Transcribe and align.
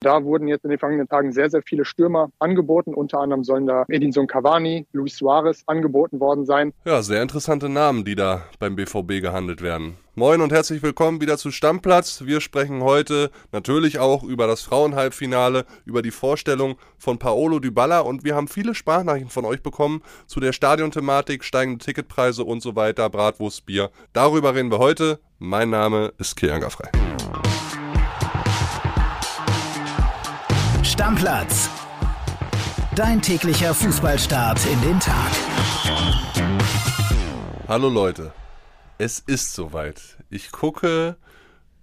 Da 0.00 0.22
wurden 0.22 0.46
jetzt 0.46 0.62
in 0.64 0.70
den 0.70 0.78
vergangenen 0.78 1.08
Tagen 1.08 1.32
sehr, 1.32 1.50
sehr 1.50 1.62
viele 1.62 1.84
Stürmer 1.84 2.30
angeboten. 2.38 2.94
Unter 2.94 3.18
anderem 3.18 3.42
sollen 3.42 3.66
da 3.66 3.84
Edinson 3.88 4.28
Cavani, 4.28 4.86
Luis 4.92 5.16
Suarez 5.16 5.64
angeboten 5.66 6.20
worden 6.20 6.46
sein. 6.46 6.72
Ja, 6.84 7.02
sehr 7.02 7.20
interessante 7.20 7.68
Namen, 7.68 8.04
die 8.04 8.14
da 8.14 8.44
beim 8.60 8.76
BVB 8.76 9.20
gehandelt 9.20 9.60
werden. 9.60 9.96
Moin 10.14 10.40
und 10.40 10.52
herzlich 10.52 10.84
willkommen 10.84 11.20
wieder 11.20 11.36
zu 11.36 11.50
Stammplatz. 11.50 12.24
Wir 12.24 12.40
sprechen 12.40 12.82
heute 12.82 13.30
natürlich 13.50 13.98
auch 13.98 14.22
über 14.22 14.46
das 14.46 14.62
Frauenhalbfinale, 14.62 15.64
über 15.84 16.02
die 16.02 16.10
Vorstellung 16.12 16.76
von 16.96 17.18
Paolo 17.18 17.58
Dybala 17.58 18.00
und 18.00 18.22
wir 18.22 18.36
haben 18.36 18.46
viele 18.46 18.76
Sprachnachrichten 18.76 19.30
von 19.30 19.44
euch 19.44 19.62
bekommen 19.62 20.02
zu 20.26 20.38
der 20.38 20.52
Stadionthematik, 20.52 21.42
steigende 21.42 21.84
Ticketpreise 21.84 22.44
und 22.44 22.62
so 22.62 22.76
weiter, 22.76 23.10
Bratwurst, 23.10 23.66
Bier. 23.66 23.90
Darüber 24.12 24.54
reden 24.54 24.70
wir 24.70 24.78
heute. 24.78 25.18
Mein 25.38 25.70
Name 25.70 26.12
ist 26.18 26.36
Kilian 26.36 26.62
Frei. 26.62 26.90
Stammplatz. 30.98 31.70
Dein 32.96 33.22
täglicher 33.22 33.72
Fußballstart 33.72 34.58
in 34.66 34.80
den 34.80 34.98
Tag. 34.98 35.30
Hallo 37.68 37.88
Leute, 37.88 38.32
es 38.98 39.20
ist 39.20 39.54
soweit. 39.54 40.16
Ich 40.28 40.50
gucke 40.50 41.16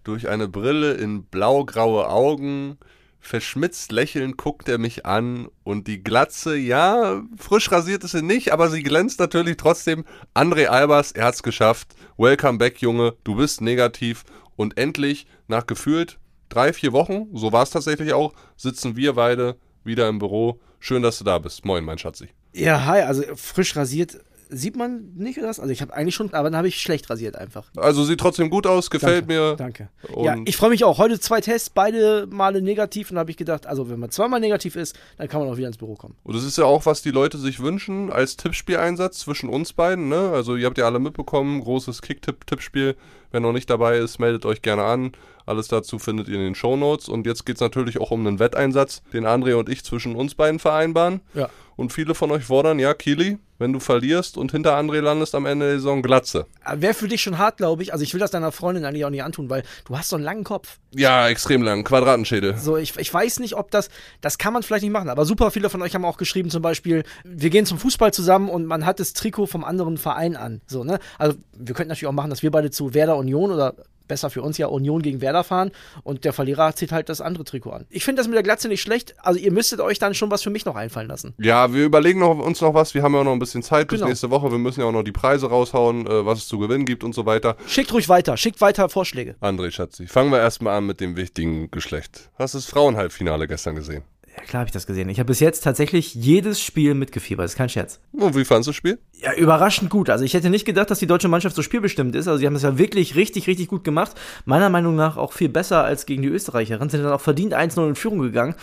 durch 0.04 0.28
eine 0.28 0.50
Brille 0.50 0.96
in 0.96 1.24
blau-graue 1.24 2.10
Augen. 2.10 2.78
Verschmitzt 3.22 3.94
lächelnd 3.94 4.36
guckt 4.36 4.68
er 4.68 4.80
mich 4.80 5.05
an 5.05 5.48
und 5.63 5.88
die 5.88 6.04
Glatze, 6.04 6.58
ja, 6.58 7.24
frisch 7.38 7.72
rasiert 7.72 8.04
ist 8.04 8.12
sie 8.12 8.22
nicht, 8.22 8.52
aber 8.52 8.70
sie 8.70 8.84
glänzt 8.84 9.22
natürlich 9.22 9.55
trotzdem. 9.55 10.04
André 10.34 10.66
Albers, 10.66 11.13
er 11.13 11.27
hat's 11.27 11.41
geschafft. 11.41 11.96
Welcome 12.18 12.58
back, 12.58 12.82
Junge. 12.82 13.16
Du 13.24 13.36
bist 13.36 13.62
negativ 13.62 14.26
und 14.58 14.77
endlich 14.77 15.26
nach 15.48 15.66
gefühlt 15.68 16.20
drei, 16.55 16.73
vier 16.73 16.94
Wochen, 16.94 17.27
so 17.34 17.52
war 17.52 17.64
es 17.64 17.70
tatsächlich 17.70 18.14
auch, 18.14 18.34
sitzen 18.55 18.96
wir 18.96 19.13
beide 19.13 19.58
wieder 19.84 20.08
im 20.08 20.20
Büro. 20.20 20.59
Schön, 20.80 21.02
dass 21.04 21.18
du 21.18 21.23
da 21.23 21.38
bist. 21.38 21.66
Moin, 21.66 21.84
mein 21.84 21.98
Schatzi. 21.98 22.30
Ja, 22.54 22.85
hi, 22.85 23.02
also 23.02 23.24
frisch 23.35 23.76
rasiert 23.76 24.18
sieht 24.49 24.76
man 24.76 25.13
nicht 25.15 25.38
oder 25.38 25.48
das? 25.48 25.60
Also 25.60 25.71
ich 25.71 25.82
habe 25.82 25.93
eigentlich 25.93 26.15
schon, 26.15 26.34
aber 26.34 26.49
dann 26.49 26.57
habe 26.57 26.68
ich 26.68 26.80
schlecht 26.80 27.10
rasiert 27.10 27.35
einfach. 27.35 27.71
Also 27.76 28.04
sieht 28.04 28.20
trotzdem 28.20 28.49
gut 28.49 28.68
aus, 28.68 28.90
gefällt 28.90 29.30
danke, 29.30 29.34
mir. 29.34 29.55
Danke. 29.55 29.90
ja, 30.24 30.35
ich 30.46 30.57
freue 30.57 30.70
mich 30.70 30.84
auch. 30.84 30.98
Heute 30.98 31.20
zwei 31.20 31.41
Tests, 31.41 31.70
beide 31.70 32.27
Male 32.30 32.62
negativ 32.62 33.12
und 33.12 33.18
habe 33.18 33.32
ich 33.32 33.37
gedacht, 33.37 33.65
also 33.65 33.90
wenn 33.90 33.99
man 33.99 34.10
zweimal 34.10 34.40
negativ 34.40 34.76
ist, 34.76 34.98
dann 35.18 35.27
kann 35.27 35.41
man 35.41 35.49
auch 35.49 35.58
wieder 35.58 35.68
ins 35.68 35.77
Büro 35.77 35.96
kommen. 35.96 36.15
Und 36.24 36.35
das 36.35 36.43
ist 36.43 36.58
ja 36.58 36.65
auch, 36.65 36.85
was 36.85 37.02
die 37.02 37.12
Leute 37.12 37.37
sich 37.37 37.60
wünschen 37.60 38.12
als 38.12 38.37
Tippspieleinsatz 38.37 39.20
zwischen 39.20 39.49
uns 39.49 39.74
beiden. 39.74 40.10
Ne? 40.10 40.32
Also 40.34 40.55
ihr 40.55 40.65
habt 40.65 40.77
ja 40.77 40.85
alle 40.85 40.99
mitbekommen, 40.99 41.62
großes 41.62 42.02
Kick-Tipp-Tippspiel. 42.02 42.96
Wer 43.36 43.41
noch 43.41 43.52
nicht 43.52 43.70
dabei 43.70 43.98
ist, 43.98 44.18
meldet 44.18 44.46
euch 44.46 44.62
gerne 44.62 44.86
an. 44.86 45.12
Alles 45.46 45.68
dazu 45.68 46.00
findet 46.00 46.30
ihr 46.30 46.36
in 46.36 46.40
den 46.40 46.55
Shownotes. 46.55 47.10
Und 47.10 47.28
jetzt 47.28 47.46
geht 47.46 47.55
es 47.55 47.62
natürlich 47.62 48.00
auch 48.00 48.12
um 48.12 48.26
einen 48.26 48.40
Wetteinsatz, 48.40 49.02
den 49.12 49.26
André 49.26 49.55
und 49.55 49.68
ich 49.68 49.84
zwischen 49.84 50.16
uns 50.16 50.36
beiden 50.36 50.58
vereinbaren. 50.58 51.20
Ja. 51.34 51.50
Und 51.76 51.92
viele 51.92 52.16
von 52.16 52.32
euch 52.32 52.46
fordern, 52.46 52.80
ja, 52.80 52.94
Kili, 52.94 53.38
wenn 53.58 53.74
du 53.74 53.80
verlierst 53.80 54.38
und 54.38 54.52
hinter 54.52 54.77
André 54.77 55.02
landest 55.02 55.36
am 55.36 55.46
Ende 55.46 55.66
der 55.66 55.76
Saison 55.76 56.02
Glatze. 56.02 56.46
Wäre 56.76 56.94
für 56.94 57.08
dich 57.08 57.22
schon 57.22 57.38
hart, 57.38 57.58
glaube 57.58 57.84
ich. 57.84 57.92
Also 57.94 58.04
ich 58.04 58.14
will 58.14 58.20
das 58.20 58.32
deiner 58.32 58.52
Freundin 58.52 58.86
eigentlich 58.86 59.05
auch 59.05 59.10
nicht 59.10 59.24
antun, 59.24 59.49
weil 59.49 59.64
du 59.86 59.98
hast 59.98 60.10
so 60.10 60.16
einen 60.16 60.26
langen 60.26 60.44
Kopf. 60.44 60.80
Ja, 60.94 61.27
extrem 61.27 61.62
lang. 61.62 61.84
Quadratenschädel. 61.84 62.58
So, 62.58 62.77
ich, 62.77 62.98
ich 62.98 63.14
weiß 63.14 63.40
nicht, 63.40 63.55
ob 63.55 63.72
das, 63.72 63.90
das 64.22 64.38
kann 64.38 64.53
man 64.53 64.64
vielleicht 64.64 64.84
nicht 64.84 64.92
machen. 64.92 65.09
Aber 65.09 65.25
super 65.25 65.52
viele 65.52 65.70
von 65.70 65.81
euch 65.81 65.96
haben 65.96 66.06
auch 66.06 66.18
geschrieben, 66.18 66.50
zum 66.50 66.62
Beispiel, 66.62 67.03
wir 67.24 67.50
gehen 67.50 67.66
zum 67.66 67.78
Fußball 67.78 68.14
zusammen 68.14 68.50
und 68.50 68.66
man 68.66 68.86
hat 68.86 69.00
das 69.00 69.14
Trikot 69.14 69.47
vom 69.47 69.64
anderen 69.64 69.97
Verein 69.97 70.36
an. 70.36 70.62
So, 70.68 70.84
ne? 70.84 71.00
Also 71.18 71.38
wir 71.58 71.75
könnten 71.75 71.90
natürlich 71.90 72.08
auch 72.08 72.14
machen, 72.14 72.30
dass 72.30 72.44
wir 72.44 72.52
beide 72.52 72.72
zu 72.72 72.94
Werder 72.94 73.18
Union 73.25 73.51
oder 73.51 73.75
besser 74.07 74.29
für 74.29 74.41
uns 74.41 74.57
ja 74.57 74.68
Union 74.68 75.01
gegen 75.01 75.22
Werder 75.22 75.44
fahren 75.44 75.72
und 76.03 76.25
der 76.25 76.34
Verlierer 76.34 76.75
zieht 76.75 76.91
halt 76.91 77.09
das 77.09 77.22
andere 77.22 77.44
Trikot 77.44 77.72
an. 77.72 77.85
Ich 77.90 78.06
finde 78.06 78.19
das 78.19 78.28
mit 78.28 78.35
der 78.35 78.44
Glatze 78.44 78.68
nicht 78.68 78.81
schlecht. 78.81 79.16
Also 79.18 79.40
ihr 79.40 79.51
müsstet 79.51 79.79
euch 79.79 80.00
dann 80.00 80.13
schon 80.13 80.29
was 80.31 80.44
für 80.44 80.51
mich 80.51 80.66
noch 80.66 80.75
einfallen 80.75 81.07
lassen. 81.07 81.34
Ja, 81.40 81.73
wir 81.73 81.85
überlegen 81.85 82.19
noch, 82.19 82.38
uns 82.38 82.62
noch 82.62 82.73
was. 82.73 82.94
Wir 82.94 83.03
haben 83.03 83.13
ja 83.13 83.22
auch 83.22 83.25
noch 83.25 83.31
ein 83.31 83.40
bisschen 83.40 83.63
Zeit 83.63 83.88
bis 83.88 84.00
genau. 84.00 84.09
nächste 84.09 84.29
Woche. 84.29 84.51
Wir 84.51 84.59
müssen 84.59 84.81
ja 84.81 84.85
auch 84.85 84.91
noch 84.91 85.03
die 85.03 85.12
Preise 85.12 85.47
raushauen, 85.47 86.06
äh, 86.06 86.25
was 86.25 86.40
es 86.40 86.47
zu 86.47 86.59
gewinnen 86.59 86.85
gibt 86.85 87.03
und 87.03 87.16
so 87.16 87.25
weiter. 87.25 87.58
Schickt 87.68 87.91
ruhig 87.94 88.08
weiter. 88.09 88.38
Schickt 88.38 88.62
weiter 88.62 88.90
Vorschläge. 88.90 89.35
André 89.41 89.72
Schatzi, 89.72 90.08
fangen 90.08 90.31
wir 90.31 90.40
erstmal 90.40 90.78
an 90.78 90.85
mit 90.85 91.00
dem 91.02 91.16
wichtigen 91.16 91.72
Geschlecht. 91.72 92.30
Hast 92.38 92.53
du 92.53 92.59
das 92.59 92.66
Frauenhalbfinale 92.68 93.47
gestern 93.47 93.75
gesehen? 93.75 94.03
Ja, 94.38 94.44
klar 94.44 94.59
habe 94.62 94.68
ich 94.68 94.73
das 94.73 94.85
gesehen. 94.85 95.07
Ich 95.09 95.19
habe 95.19 95.28
bis 95.28 95.40
jetzt 95.40 95.63
tatsächlich 95.63 96.13
jedes 96.13 96.62
Spiel 96.62 96.94
mitgefiebert. 96.94 97.46
Das 97.46 97.53
ist 97.53 97.57
kein 97.57 97.69
Scherz. 97.69 98.00
Und 98.12 98.35
wie 98.35 98.44
fandest 98.44 98.68
du 98.68 98.72
das 98.72 98.75
Spiel? 98.75 99.00
Ja, 99.13 99.34
überraschend 99.34 99.90
gut. 99.90 100.09
Also 100.09 100.25
ich 100.25 100.34
hätte 100.34 100.50
nicht 100.50 100.66
gedacht, 100.66 100.91
dass 100.91 101.00
die 101.00 101.07
deutsche 101.07 101.28
Mannschaft 101.28 101.56
so 101.56 101.62
spielbestimmt 101.62 102.16
ist. 102.16 102.28
Also 102.28 102.40
sie 102.40 102.46
haben 102.46 102.56
es 102.56 102.63
ja 102.63 102.78
wirklich 102.78 103.16
richtig, 103.16 103.47
richtig 103.47 103.68
gut 103.68 103.84
gemacht. 103.84 104.12
Meiner 104.44 104.69
Meinung 104.69 104.96
nach 104.96 105.18
auch 105.18 105.31
viel 105.31 105.50
besser 105.50 105.84
als 105.84 106.06
gegen 106.06 106.22
die 106.22 106.28
Österreicherin. 106.28 106.90
Sind 106.90 107.03
dann 107.03 107.13
auch 107.13 107.22
verdient 107.22 107.56
1-0 107.56 107.88
in 107.88 107.96
Führung 107.96 108.19
gegangen. 108.19 108.56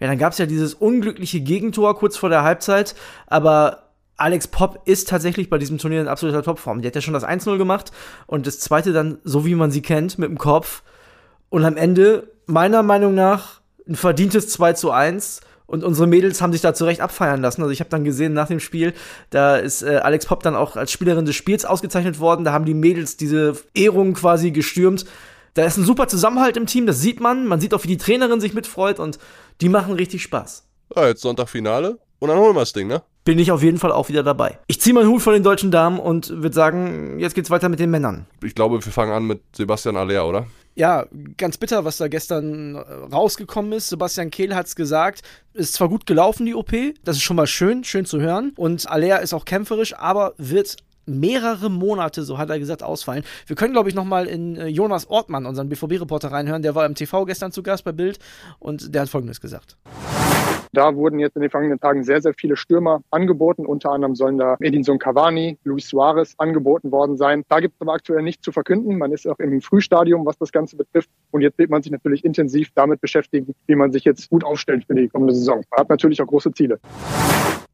Ja, 0.00 0.08
dann 0.08 0.18
gab 0.18 0.32
es 0.32 0.38
ja 0.38 0.46
dieses 0.46 0.74
unglückliche 0.74 1.40
Gegentor 1.40 1.96
kurz 1.96 2.16
vor 2.16 2.28
der 2.28 2.42
Halbzeit. 2.42 2.96
Aber 3.26 3.90
Alex 4.16 4.48
Popp 4.48 4.82
ist 4.84 5.08
tatsächlich 5.08 5.48
bei 5.48 5.58
diesem 5.58 5.78
Turnier 5.78 6.02
in 6.02 6.08
absoluter 6.08 6.42
Topform. 6.42 6.82
Die 6.82 6.88
hat 6.88 6.94
ja 6.94 7.00
schon 7.00 7.14
das 7.14 7.24
1-0 7.24 7.56
gemacht 7.56 7.92
und 8.26 8.46
das 8.46 8.60
zweite 8.60 8.92
dann, 8.92 9.18
so 9.24 9.46
wie 9.46 9.54
man 9.54 9.70
sie 9.70 9.80
kennt, 9.80 10.18
mit 10.18 10.28
dem 10.28 10.38
Kopf. 10.38 10.82
Und 11.48 11.64
am 11.64 11.76
Ende, 11.76 12.30
meiner 12.46 12.82
Meinung 12.82 13.14
nach, 13.14 13.59
ein 13.90 13.96
verdientes 13.96 14.48
2 14.48 14.72
zu 14.74 14.90
1. 14.90 15.40
Und 15.66 15.84
unsere 15.84 16.08
Mädels 16.08 16.42
haben 16.42 16.52
sich 16.52 16.62
da 16.62 16.74
zurecht 16.74 17.00
abfeiern 17.00 17.40
lassen. 17.40 17.62
Also 17.62 17.70
ich 17.70 17.78
habe 17.78 17.90
dann 17.90 18.02
gesehen 18.02 18.32
nach 18.32 18.48
dem 18.48 18.58
Spiel, 18.58 18.92
da 19.30 19.56
ist 19.56 19.82
äh, 19.82 19.98
Alex 20.02 20.26
Popp 20.26 20.42
dann 20.42 20.56
auch 20.56 20.74
als 20.74 20.90
Spielerin 20.90 21.26
des 21.26 21.36
Spiels 21.36 21.64
ausgezeichnet 21.64 22.18
worden. 22.18 22.44
Da 22.44 22.52
haben 22.52 22.64
die 22.64 22.74
Mädels 22.74 23.16
diese 23.16 23.56
Ehrung 23.72 24.14
quasi 24.14 24.50
gestürmt. 24.50 25.04
Da 25.54 25.64
ist 25.64 25.76
ein 25.76 25.84
super 25.84 26.08
Zusammenhalt 26.08 26.56
im 26.56 26.66
Team, 26.66 26.86
das 26.86 27.00
sieht 27.00 27.20
man. 27.20 27.46
Man 27.46 27.60
sieht 27.60 27.72
auch, 27.72 27.84
wie 27.84 27.88
die 27.88 27.98
Trainerin 27.98 28.40
sich 28.40 28.52
mitfreut 28.52 28.98
und 28.98 29.18
die 29.60 29.68
machen 29.68 29.94
richtig 29.94 30.22
Spaß. 30.22 30.66
Ja, 30.96 31.06
jetzt 31.06 31.22
Sonntagfinale 31.22 31.98
und 32.18 32.28
dann 32.28 32.38
holen 32.38 32.54
wir 32.54 32.60
das 32.60 32.72
Ding, 32.72 32.88
ne? 32.88 33.02
Bin 33.24 33.38
ich 33.38 33.52
auf 33.52 33.62
jeden 33.62 33.78
Fall 33.78 33.92
auch 33.92 34.08
wieder 34.08 34.22
dabei. 34.22 34.58
Ich 34.66 34.80
ziehe 34.80 34.94
meinen 34.94 35.08
Hut 35.08 35.22
von 35.22 35.34
den 35.34 35.42
deutschen 35.42 35.70
Damen 35.70 36.00
und 36.00 36.30
würde 36.30 36.54
sagen, 36.54 37.18
jetzt 37.18 37.34
geht's 37.34 37.50
weiter 37.50 37.68
mit 37.68 37.78
den 37.78 37.90
Männern. 37.90 38.26
Ich 38.42 38.54
glaube, 38.54 38.84
wir 38.84 38.92
fangen 38.92 39.12
an 39.12 39.24
mit 39.24 39.42
Sebastian 39.54 39.96
Aller, 39.96 40.26
oder? 40.26 40.46
Ja, 40.80 41.04
ganz 41.36 41.58
bitter, 41.58 41.84
was 41.84 41.98
da 41.98 42.08
gestern 42.08 42.74
äh, 42.74 42.78
rausgekommen 43.12 43.72
ist. 43.72 43.90
Sebastian 43.90 44.30
Kehl 44.30 44.54
hat 44.54 44.66
es 44.66 44.74
gesagt. 44.74 45.20
Ist 45.52 45.74
zwar 45.74 45.90
gut 45.90 46.06
gelaufen, 46.06 46.46
die 46.46 46.54
OP. 46.54 46.72
Das 47.04 47.16
ist 47.16 47.22
schon 47.22 47.36
mal 47.36 47.46
schön, 47.46 47.84
schön 47.84 48.06
zu 48.06 48.18
hören. 48.18 48.54
Und 48.56 48.88
Alea 48.88 49.18
ist 49.18 49.34
auch 49.34 49.44
kämpferisch, 49.44 49.94
aber 49.94 50.32
wird 50.38 50.76
mehrere 51.04 51.68
Monate, 51.70 52.22
so 52.22 52.38
hat 52.38 52.48
er 52.48 52.58
gesagt, 52.58 52.82
ausfallen. 52.82 53.24
Wir 53.46 53.56
können, 53.56 53.74
glaube 53.74 53.90
ich, 53.90 53.94
nochmal 53.94 54.26
in 54.26 54.56
äh, 54.56 54.68
Jonas 54.68 55.10
Ortmann, 55.10 55.44
unseren 55.44 55.68
BVB-Reporter, 55.68 56.32
reinhören. 56.32 56.62
Der 56.62 56.74
war 56.74 56.86
im 56.86 56.94
TV 56.94 57.26
gestern 57.26 57.52
zu 57.52 57.62
Gast 57.62 57.84
bei 57.84 57.92
Bild 57.92 58.18
und 58.58 58.94
der 58.94 59.02
hat 59.02 59.10
Folgendes 59.10 59.42
gesagt. 59.42 59.76
Da 60.72 60.94
wurden 60.94 61.18
jetzt 61.18 61.34
in 61.34 61.42
den 61.42 61.50
vergangenen 61.50 61.80
Tagen 61.80 62.04
sehr, 62.04 62.22
sehr 62.22 62.32
viele 62.32 62.56
Stürmer 62.56 63.02
angeboten. 63.10 63.66
Unter 63.66 63.90
anderem 63.90 64.14
sollen 64.14 64.38
da 64.38 64.56
Edinson 64.60 64.98
Cavani, 64.98 65.58
Luis 65.64 65.88
Suarez 65.88 66.34
angeboten 66.38 66.92
worden 66.92 67.16
sein. 67.16 67.42
Da 67.48 67.58
gibt 67.58 67.74
es 67.74 67.80
aber 67.80 67.94
aktuell 67.94 68.22
nichts 68.22 68.42
zu 68.42 68.52
verkünden. 68.52 68.96
Man 68.96 69.10
ist 69.10 69.26
auch 69.26 69.38
im 69.40 69.60
Frühstadium, 69.60 70.24
was 70.24 70.38
das 70.38 70.52
Ganze 70.52 70.76
betrifft. 70.76 71.10
Und 71.32 71.42
jetzt 71.42 71.58
wird 71.58 71.70
man 71.70 71.82
sich 71.82 71.90
natürlich 71.90 72.24
intensiv 72.24 72.70
damit 72.74 73.00
beschäftigen, 73.00 73.54
wie 73.66 73.74
man 73.74 73.90
sich 73.90 74.04
jetzt 74.04 74.30
gut 74.30 74.44
aufstellt 74.44 74.84
für 74.86 74.94
die 74.94 75.08
kommende 75.08 75.34
Saison. 75.34 75.64
Man 75.70 75.80
hat 75.80 75.88
natürlich 75.88 76.22
auch 76.22 76.26
große 76.26 76.52
Ziele. 76.52 76.78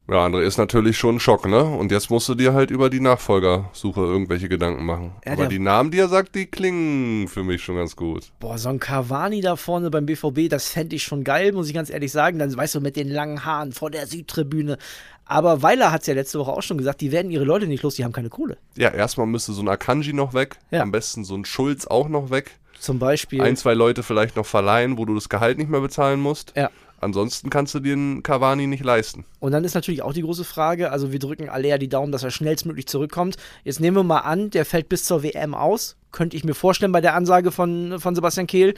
Ja, 0.08 0.24
André 0.24 0.42
ist 0.42 0.56
natürlich 0.56 0.96
schon 0.96 1.16
ein 1.16 1.20
Schock, 1.20 1.48
ne? 1.48 1.64
Und 1.64 1.90
jetzt 1.90 2.10
musst 2.10 2.28
du 2.28 2.36
dir 2.36 2.54
halt 2.54 2.70
über 2.70 2.90
die 2.90 3.00
Nachfolgersuche 3.00 4.00
irgendwelche 4.00 4.48
Gedanken 4.48 4.84
machen. 4.84 5.12
Ja, 5.24 5.32
Aber 5.32 5.46
die 5.46 5.58
Namen, 5.58 5.90
die 5.90 5.98
er 5.98 6.08
sagt, 6.08 6.36
die 6.36 6.46
klingen 6.46 7.26
für 7.26 7.42
mich 7.42 7.64
schon 7.64 7.76
ganz 7.76 7.96
gut. 7.96 8.30
Boah, 8.38 8.56
so 8.56 8.68
ein 8.68 8.78
Cavani 8.78 9.40
da 9.40 9.56
vorne 9.56 9.90
beim 9.90 10.06
BVB, 10.06 10.48
das 10.48 10.68
fände 10.68 10.94
ich 10.94 11.02
schon 11.02 11.24
geil, 11.24 11.50
muss 11.52 11.66
ich 11.66 11.74
ganz 11.74 11.90
ehrlich 11.90 12.12
sagen. 12.12 12.38
Dann 12.38 12.56
weißt 12.56 12.76
du, 12.76 12.80
mit 12.80 12.94
den 12.94 13.08
langen 13.08 13.44
Haaren 13.44 13.72
vor 13.72 13.90
der 13.90 14.06
Südtribüne. 14.06 14.78
Aber 15.24 15.62
Weiler 15.62 15.90
hat 15.90 16.02
es 16.02 16.06
ja 16.06 16.14
letzte 16.14 16.38
Woche 16.38 16.52
auch 16.52 16.62
schon 16.62 16.78
gesagt, 16.78 17.00
die 17.00 17.10
werden 17.10 17.32
ihre 17.32 17.44
Leute 17.44 17.66
nicht 17.66 17.82
los, 17.82 17.96
die 17.96 18.04
haben 18.04 18.12
keine 18.12 18.28
Kohle. 18.28 18.58
Ja, 18.76 18.90
erstmal 18.90 19.26
müsste 19.26 19.54
so 19.54 19.62
ein 19.62 19.68
Akanji 19.68 20.12
noch 20.12 20.34
weg. 20.34 20.58
Ja. 20.70 20.82
Am 20.82 20.92
besten 20.92 21.24
so 21.24 21.34
ein 21.34 21.44
Schulz 21.44 21.84
auch 21.84 22.08
noch 22.08 22.30
weg. 22.30 22.52
Zum 22.78 23.00
Beispiel. 23.00 23.42
Ein, 23.42 23.56
zwei 23.56 23.74
Leute 23.74 24.04
vielleicht 24.04 24.36
noch 24.36 24.46
verleihen, 24.46 24.98
wo 24.98 25.04
du 25.04 25.16
das 25.16 25.28
Gehalt 25.28 25.58
nicht 25.58 25.68
mehr 25.68 25.80
bezahlen 25.80 26.20
musst. 26.20 26.52
Ja. 26.54 26.70
Ansonsten 27.06 27.50
kannst 27.50 27.72
du 27.72 27.78
dir 27.78 27.92
einen 27.92 28.24
Cavani 28.24 28.66
nicht 28.66 28.82
leisten. 28.82 29.24
Und 29.38 29.52
dann 29.52 29.62
ist 29.62 29.74
natürlich 29.74 30.02
auch 30.02 30.12
die 30.12 30.22
große 30.22 30.42
Frage, 30.42 30.90
also 30.90 31.12
wir 31.12 31.20
drücken 31.20 31.48
Alea 31.48 31.78
die 31.78 31.88
Daumen, 31.88 32.10
dass 32.10 32.24
er 32.24 32.32
schnellstmöglich 32.32 32.88
zurückkommt. 32.88 33.36
Jetzt 33.62 33.78
nehmen 33.78 33.96
wir 33.96 34.02
mal 34.02 34.18
an, 34.18 34.50
der 34.50 34.64
fällt 34.64 34.88
bis 34.88 35.04
zur 35.04 35.22
WM 35.22 35.54
aus. 35.54 35.96
Könnte 36.16 36.34
ich 36.34 36.44
mir 36.44 36.54
vorstellen 36.54 36.92
bei 36.92 37.02
der 37.02 37.14
Ansage 37.14 37.52
von, 37.52 38.00
von 38.00 38.14
Sebastian 38.14 38.46
Kehl. 38.46 38.72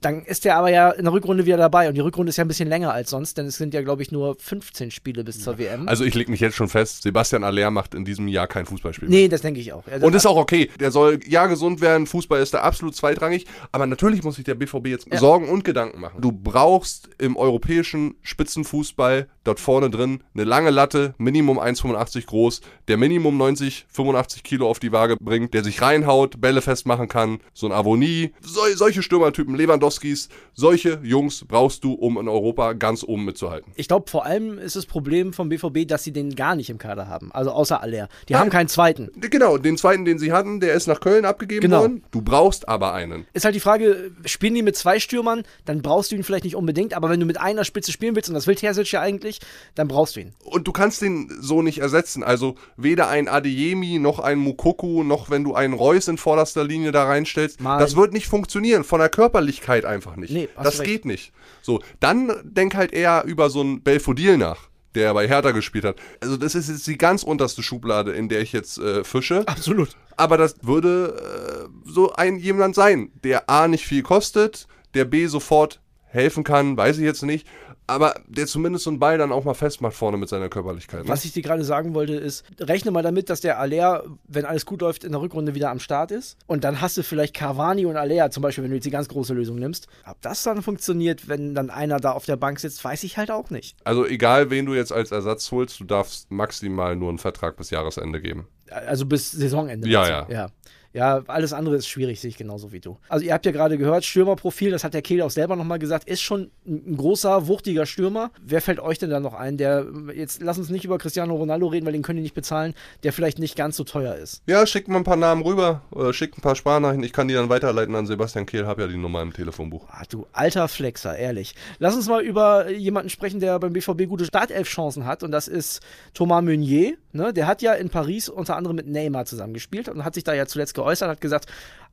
Dann 0.00 0.24
ist 0.24 0.46
er 0.46 0.56
aber 0.56 0.70
ja 0.70 0.90
in 0.90 1.04
der 1.04 1.12
Rückrunde 1.12 1.44
wieder 1.44 1.56
dabei. 1.56 1.88
Und 1.88 1.94
die 1.94 2.00
Rückrunde 2.00 2.30
ist 2.30 2.36
ja 2.36 2.44
ein 2.44 2.48
bisschen 2.48 2.68
länger 2.68 2.92
als 2.92 3.10
sonst, 3.10 3.36
denn 3.36 3.46
es 3.46 3.56
sind 3.56 3.74
ja, 3.74 3.82
glaube 3.82 4.00
ich, 4.00 4.10
nur 4.10 4.36
15 4.38 4.90
Spiele 4.90 5.24
bis 5.24 5.40
zur 5.42 5.58
WM. 5.58 5.86
Also 5.86 6.04
ich 6.04 6.14
lege 6.14 6.30
mich 6.30 6.40
jetzt 6.40 6.56
schon 6.56 6.68
fest, 6.68 7.02
Sebastian 7.02 7.44
Aller 7.44 7.70
macht 7.70 7.94
in 7.94 8.04
diesem 8.04 8.26
Jahr 8.28 8.46
kein 8.46 8.64
Fußballspiel. 8.64 9.08
Nee, 9.08 9.28
das 9.28 9.42
denke 9.42 9.60
ich 9.60 9.72
auch. 9.72 9.86
Also 9.86 10.06
und 10.06 10.14
ist 10.14 10.24
auch 10.24 10.36
okay. 10.36 10.70
Der 10.80 10.92
soll 10.92 11.20
ja 11.26 11.46
gesund 11.46 11.80
werden, 11.80 12.06
Fußball 12.06 12.40
ist 12.40 12.54
da 12.54 12.60
absolut 12.60 12.94
zweitrangig. 12.94 13.46
Aber 13.72 13.86
natürlich 13.86 14.22
muss 14.22 14.36
sich 14.36 14.44
der 14.44 14.54
BVB 14.54 14.86
jetzt 14.86 15.08
ja. 15.10 15.18
Sorgen 15.18 15.48
und 15.48 15.64
Gedanken 15.64 16.00
machen. 16.00 16.22
Du 16.22 16.32
brauchst 16.32 17.10
im 17.18 17.36
europäischen 17.36 18.14
Spitzenfußball 18.22 19.26
dort 19.44 19.60
vorne 19.60 19.90
drin 19.90 20.22
eine 20.34 20.44
lange 20.44 20.70
Latte, 20.70 21.14
Minimum 21.18 21.58
1,85 21.58 22.26
groß, 22.26 22.60
der 22.86 22.96
Minimum 22.96 23.36
90, 23.36 23.86
85 23.88 24.42
Kilo 24.42 24.68
auf 24.70 24.78
die 24.78 24.92
Waage 24.92 25.16
bringt, 25.16 25.54
der 25.54 25.64
sich 25.64 25.82
reinhaut, 25.82 26.40
Bälle 26.40 26.62
festmachen 26.78 27.08
kann, 27.08 27.40
so 27.52 27.66
ein 27.66 27.72
Avonie, 27.72 28.32
so, 28.40 28.60
solche 28.74 29.02
Stürmertypen, 29.02 29.54
Lewandowskis, 29.54 30.28
solche 30.54 31.00
Jungs 31.02 31.44
brauchst 31.46 31.84
du, 31.84 31.92
um 31.92 32.18
in 32.18 32.28
Europa 32.28 32.72
ganz 32.74 33.02
oben 33.02 33.24
mitzuhalten. 33.24 33.72
Ich 33.76 33.88
glaube, 33.88 34.10
vor 34.10 34.24
allem 34.24 34.58
ist 34.58 34.76
das 34.76 34.86
Problem 34.86 35.32
vom 35.32 35.48
BVB, 35.48 35.86
dass 35.86 36.04
sie 36.04 36.12
den 36.12 36.34
gar 36.36 36.54
nicht 36.54 36.70
im 36.70 36.78
Kader 36.78 37.08
haben. 37.08 37.32
Also 37.32 37.50
außer 37.50 37.82
Aller. 37.82 38.08
Die 38.28 38.32
Nein. 38.32 38.42
haben 38.42 38.50
keinen 38.50 38.68
zweiten. 38.68 39.10
Genau, 39.20 39.58
den 39.58 39.76
zweiten, 39.76 40.04
den 40.04 40.18
sie 40.18 40.32
hatten, 40.32 40.60
der 40.60 40.74
ist 40.74 40.86
nach 40.86 41.00
Köln 41.00 41.24
abgegeben 41.24 41.62
genau. 41.62 41.80
worden. 41.80 42.04
Du 42.10 42.22
brauchst 42.22 42.68
aber 42.68 42.94
einen. 42.94 43.26
Ist 43.32 43.44
halt 43.44 43.54
die 43.54 43.60
Frage, 43.60 44.12
spielen 44.24 44.54
die 44.54 44.62
mit 44.62 44.76
zwei 44.76 45.00
Stürmern, 45.00 45.42
dann 45.64 45.82
brauchst 45.82 46.12
du 46.12 46.16
ihn 46.16 46.22
vielleicht 46.22 46.44
nicht 46.44 46.56
unbedingt, 46.56 46.94
aber 46.94 47.10
wenn 47.10 47.20
du 47.20 47.26
mit 47.26 47.40
einer 47.40 47.64
Spitze 47.64 47.92
spielen 47.92 48.14
willst, 48.14 48.28
und 48.28 48.34
das 48.34 48.46
will 48.46 48.54
Terzic 48.54 48.92
ja 48.92 49.00
eigentlich, 49.00 49.40
dann 49.74 49.88
brauchst 49.88 50.16
du 50.16 50.20
ihn. 50.20 50.32
Und 50.44 50.68
du 50.68 50.72
kannst 50.72 51.02
den 51.02 51.30
so 51.40 51.62
nicht 51.62 51.78
ersetzen. 51.78 52.22
Also 52.22 52.54
weder 52.76 53.08
ein 53.08 53.28
Adeyemi, 53.28 53.98
noch 53.98 54.18
ein 54.18 54.38
Mukoku, 54.38 55.02
noch 55.02 55.30
wenn 55.30 55.44
du 55.44 55.54
einen 55.54 55.74
Reus 55.74 56.08
in 56.08 56.18
vorderster 56.18 56.64
Linie 56.68 56.92
da 56.92 57.04
reinstellst. 57.04 57.60
Mal. 57.60 57.78
Das 57.78 57.96
wird 57.96 58.12
nicht 58.12 58.26
funktionieren. 58.26 58.84
Von 58.84 59.00
der 59.00 59.08
Körperlichkeit 59.08 59.84
einfach 59.84 60.16
nicht. 60.16 60.32
Nee, 60.32 60.48
das 60.62 60.82
geht 60.82 61.04
nicht. 61.04 61.32
So, 61.62 61.82
dann 62.00 62.32
denk 62.44 62.74
halt 62.74 62.92
eher 62.92 63.24
über 63.26 63.50
so 63.50 63.62
ein 63.62 63.82
Belfodil 63.82 64.36
nach 64.36 64.68
der 64.94 65.14
bei 65.14 65.28
Hertha 65.28 65.52
gespielt 65.52 65.84
hat. 65.84 65.96
Also 66.20 66.36
das 66.36 66.54
ist 66.54 66.68
jetzt 66.68 66.86
die 66.86 66.98
ganz 66.98 67.22
unterste 67.22 67.62
Schublade, 67.62 68.12
in 68.12 68.28
der 68.28 68.40
ich 68.40 68.52
jetzt 68.52 68.78
äh, 68.78 69.04
fische. 69.04 69.46
Absolut. 69.46 69.90
Aber 70.16 70.36
das 70.36 70.56
würde 70.62 71.68
äh, 71.68 71.88
so 71.88 72.12
ein 72.14 72.38
jemand 72.38 72.74
sein, 72.74 73.12
der 73.22 73.48
A 73.48 73.68
nicht 73.68 73.86
viel 73.86 74.02
kostet, 74.02 74.66
der 74.94 75.04
B 75.04 75.26
sofort 75.26 75.80
helfen 76.06 76.42
kann, 76.42 76.76
weiß 76.76 76.98
ich 76.98 77.04
jetzt 77.04 77.22
nicht, 77.22 77.46
aber 77.88 78.14
der 78.28 78.46
zumindest 78.46 78.84
so 78.84 78.90
einen 78.90 78.98
Ball 78.98 79.16
dann 79.16 79.32
auch 79.32 79.44
mal 79.44 79.54
festmacht 79.54 79.94
vorne 79.94 80.18
mit 80.18 80.28
seiner 80.28 80.50
Körperlichkeit. 80.50 81.04
Ne? 81.04 81.08
Was 81.08 81.24
ich 81.24 81.32
dir 81.32 81.42
gerade 81.42 81.64
sagen 81.64 81.94
wollte, 81.94 82.14
ist, 82.14 82.44
rechne 82.60 82.90
mal 82.90 83.02
damit, 83.02 83.30
dass 83.30 83.40
der 83.40 83.58
Aller, 83.58 84.04
wenn 84.28 84.44
alles 84.44 84.66
gut 84.66 84.82
läuft, 84.82 85.04
in 85.04 85.12
der 85.12 85.22
Rückrunde 85.22 85.54
wieder 85.54 85.70
am 85.70 85.80
Start 85.80 86.10
ist. 86.10 86.36
Und 86.46 86.64
dann 86.64 86.82
hast 86.82 86.98
du 86.98 87.02
vielleicht 87.02 87.34
Cavani 87.34 87.86
und 87.86 87.96
Aller, 87.96 88.30
zum 88.30 88.42
Beispiel, 88.42 88.62
wenn 88.62 88.70
du 88.70 88.76
jetzt 88.76 88.84
die 88.84 88.90
ganz 88.90 89.08
große 89.08 89.32
Lösung 89.32 89.56
nimmst. 89.56 89.88
Ob 90.06 90.20
das 90.20 90.42
dann 90.42 90.62
funktioniert, 90.62 91.28
wenn 91.28 91.54
dann 91.54 91.70
einer 91.70 91.98
da 91.98 92.12
auf 92.12 92.26
der 92.26 92.36
Bank 92.36 92.60
sitzt, 92.60 92.84
weiß 92.84 93.02
ich 93.04 93.16
halt 93.16 93.30
auch 93.30 93.48
nicht. 93.48 93.74
Also 93.84 94.06
egal, 94.06 94.50
wen 94.50 94.66
du 94.66 94.74
jetzt 94.74 94.92
als 94.92 95.10
Ersatz 95.10 95.50
holst, 95.50 95.80
du 95.80 95.84
darfst 95.84 96.30
maximal 96.30 96.94
nur 96.94 97.08
einen 97.08 97.18
Vertrag 97.18 97.56
bis 97.56 97.70
Jahresende 97.70 98.20
geben. 98.20 98.46
Also 98.70 99.06
bis 99.06 99.30
Saisonende. 99.30 99.88
Ja, 99.88 100.06
ja. 100.06 100.26
ja. 100.28 100.48
Ja, 100.92 101.22
alles 101.26 101.52
andere 101.52 101.76
ist 101.76 101.86
schwierig, 101.86 102.20
sehe 102.20 102.30
ich 102.30 102.38
genauso 102.38 102.72
wie 102.72 102.80
du. 102.80 102.96
Also 103.08 103.24
ihr 103.24 103.34
habt 103.34 103.44
ja 103.44 103.52
gerade 103.52 103.76
gehört, 103.76 104.04
Stürmerprofil, 104.04 104.70
das 104.70 104.84
hat 104.84 104.94
der 104.94 105.02
Kehl 105.02 105.20
auch 105.20 105.30
selber 105.30 105.54
nochmal 105.54 105.78
gesagt, 105.78 106.08
ist 106.08 106.22
schon 106.22 106.50
ein 106.66 106.96
großer, 106.96 107.46
wuchtiger 107.46 107.84
Stürmer. 107.84 108.30
Wer 108.42 108.62
fällt 108.62 108.80
euch 108.80 108.98
denn 108.98 109.10
da 109.10 109.20
noch 109.20 109.34
ein, 109.34 109.58
der, 109.58 109.86
jetzt 110.14 110.40
lass 110.42 110.56
uns 110.56 110.70
nicht 110.70 110.84
über 110.84 110.96
Cristiano 110.98 111.36
Ronaldo 111.36 111.66
reden, 111.66 111.84
weil 111.84 111.92
den 111.92 112.02
können 112.02 112.16
die 112.16 112.22
nicht 112.22 112.34
bezahlen, 112.34 112.74
der 113.02 113.12
vielleicht 113.12 113.38
nicht 113.38 113.54
ganz 113.54 113.76
so 113.76 113.84
teuer 113.84 114.14
ist? 114.14 114.42
Ja, 114.46 114.66
schickt 114.66 114.88
mal 114.88 114.96
ein 114.96 115.04
paar 115.04 115.16
Namen 115.16 115.42
rüber 115.42 115.82
oder 115.90 116.14
schickt 116.14 116.38
ein 116.38 116.42
paar 116.42 116.56
Sparnachrichten, 116.56 117.04
ich 117.04 117.12
kann 117.12 117.28
die 117.28 117.34
dann 117.34 117.50
weiterleiten 117.50 117.94
an 117.94 118.06
Sebastian 118.06 118.46
Kehl, 118.46 118.66
hab 118.66 118.78
ja 118.78 118.86
die 118.86 118.96
Nummer 118.96 119.20
im 119.20 119.34
Telefonbuch. 119.34 119.86
Ah, 119.90 120.04
du 120.08 120.26
alter 120.32 120.68
Flexer, 120.68 121.16
ehrlich. 121.16 121.54
Lass 121.78 121.96
uns 121.96 122.08
mal 122.08 122.22
über 122.22 122.70
jemanden 122.70 123.10
sprechen, 123.10 123.40
der 123.40 123.58
beim 123.58 123.74
BVB 123.74 124.06
gute 124.08 124.24
Startelf-Chancen 124.24 125.04
hat 125.04 125.22
und 125.22 125.32
das 125.32 125.48
ist 125.48 125.80
Thomas 126.14 126.42
Meunier. 126.42 126.96
Ne? 127.12 127.32
Der 127.32 127.46
hat 127.46 127.62
ja 127.62 127.74
in 127.74 127.90
Paris 127.90 128.28
unter 128.28 128.56
anderem 128.56 128.76
mit 128.76 128.86
Neymar 128.86 129.26
zusammengespielt 129.26 129.88
und 129.88 130.04
hat 130.04 130.14
sich 130.14 130.24
da 130.24 130.32
ja 130.34 130.46
zuletzt 130.46 130.74
geäußert, 130.78 131.08
hat 131.08 131.20
gesagt, 131.20 131.46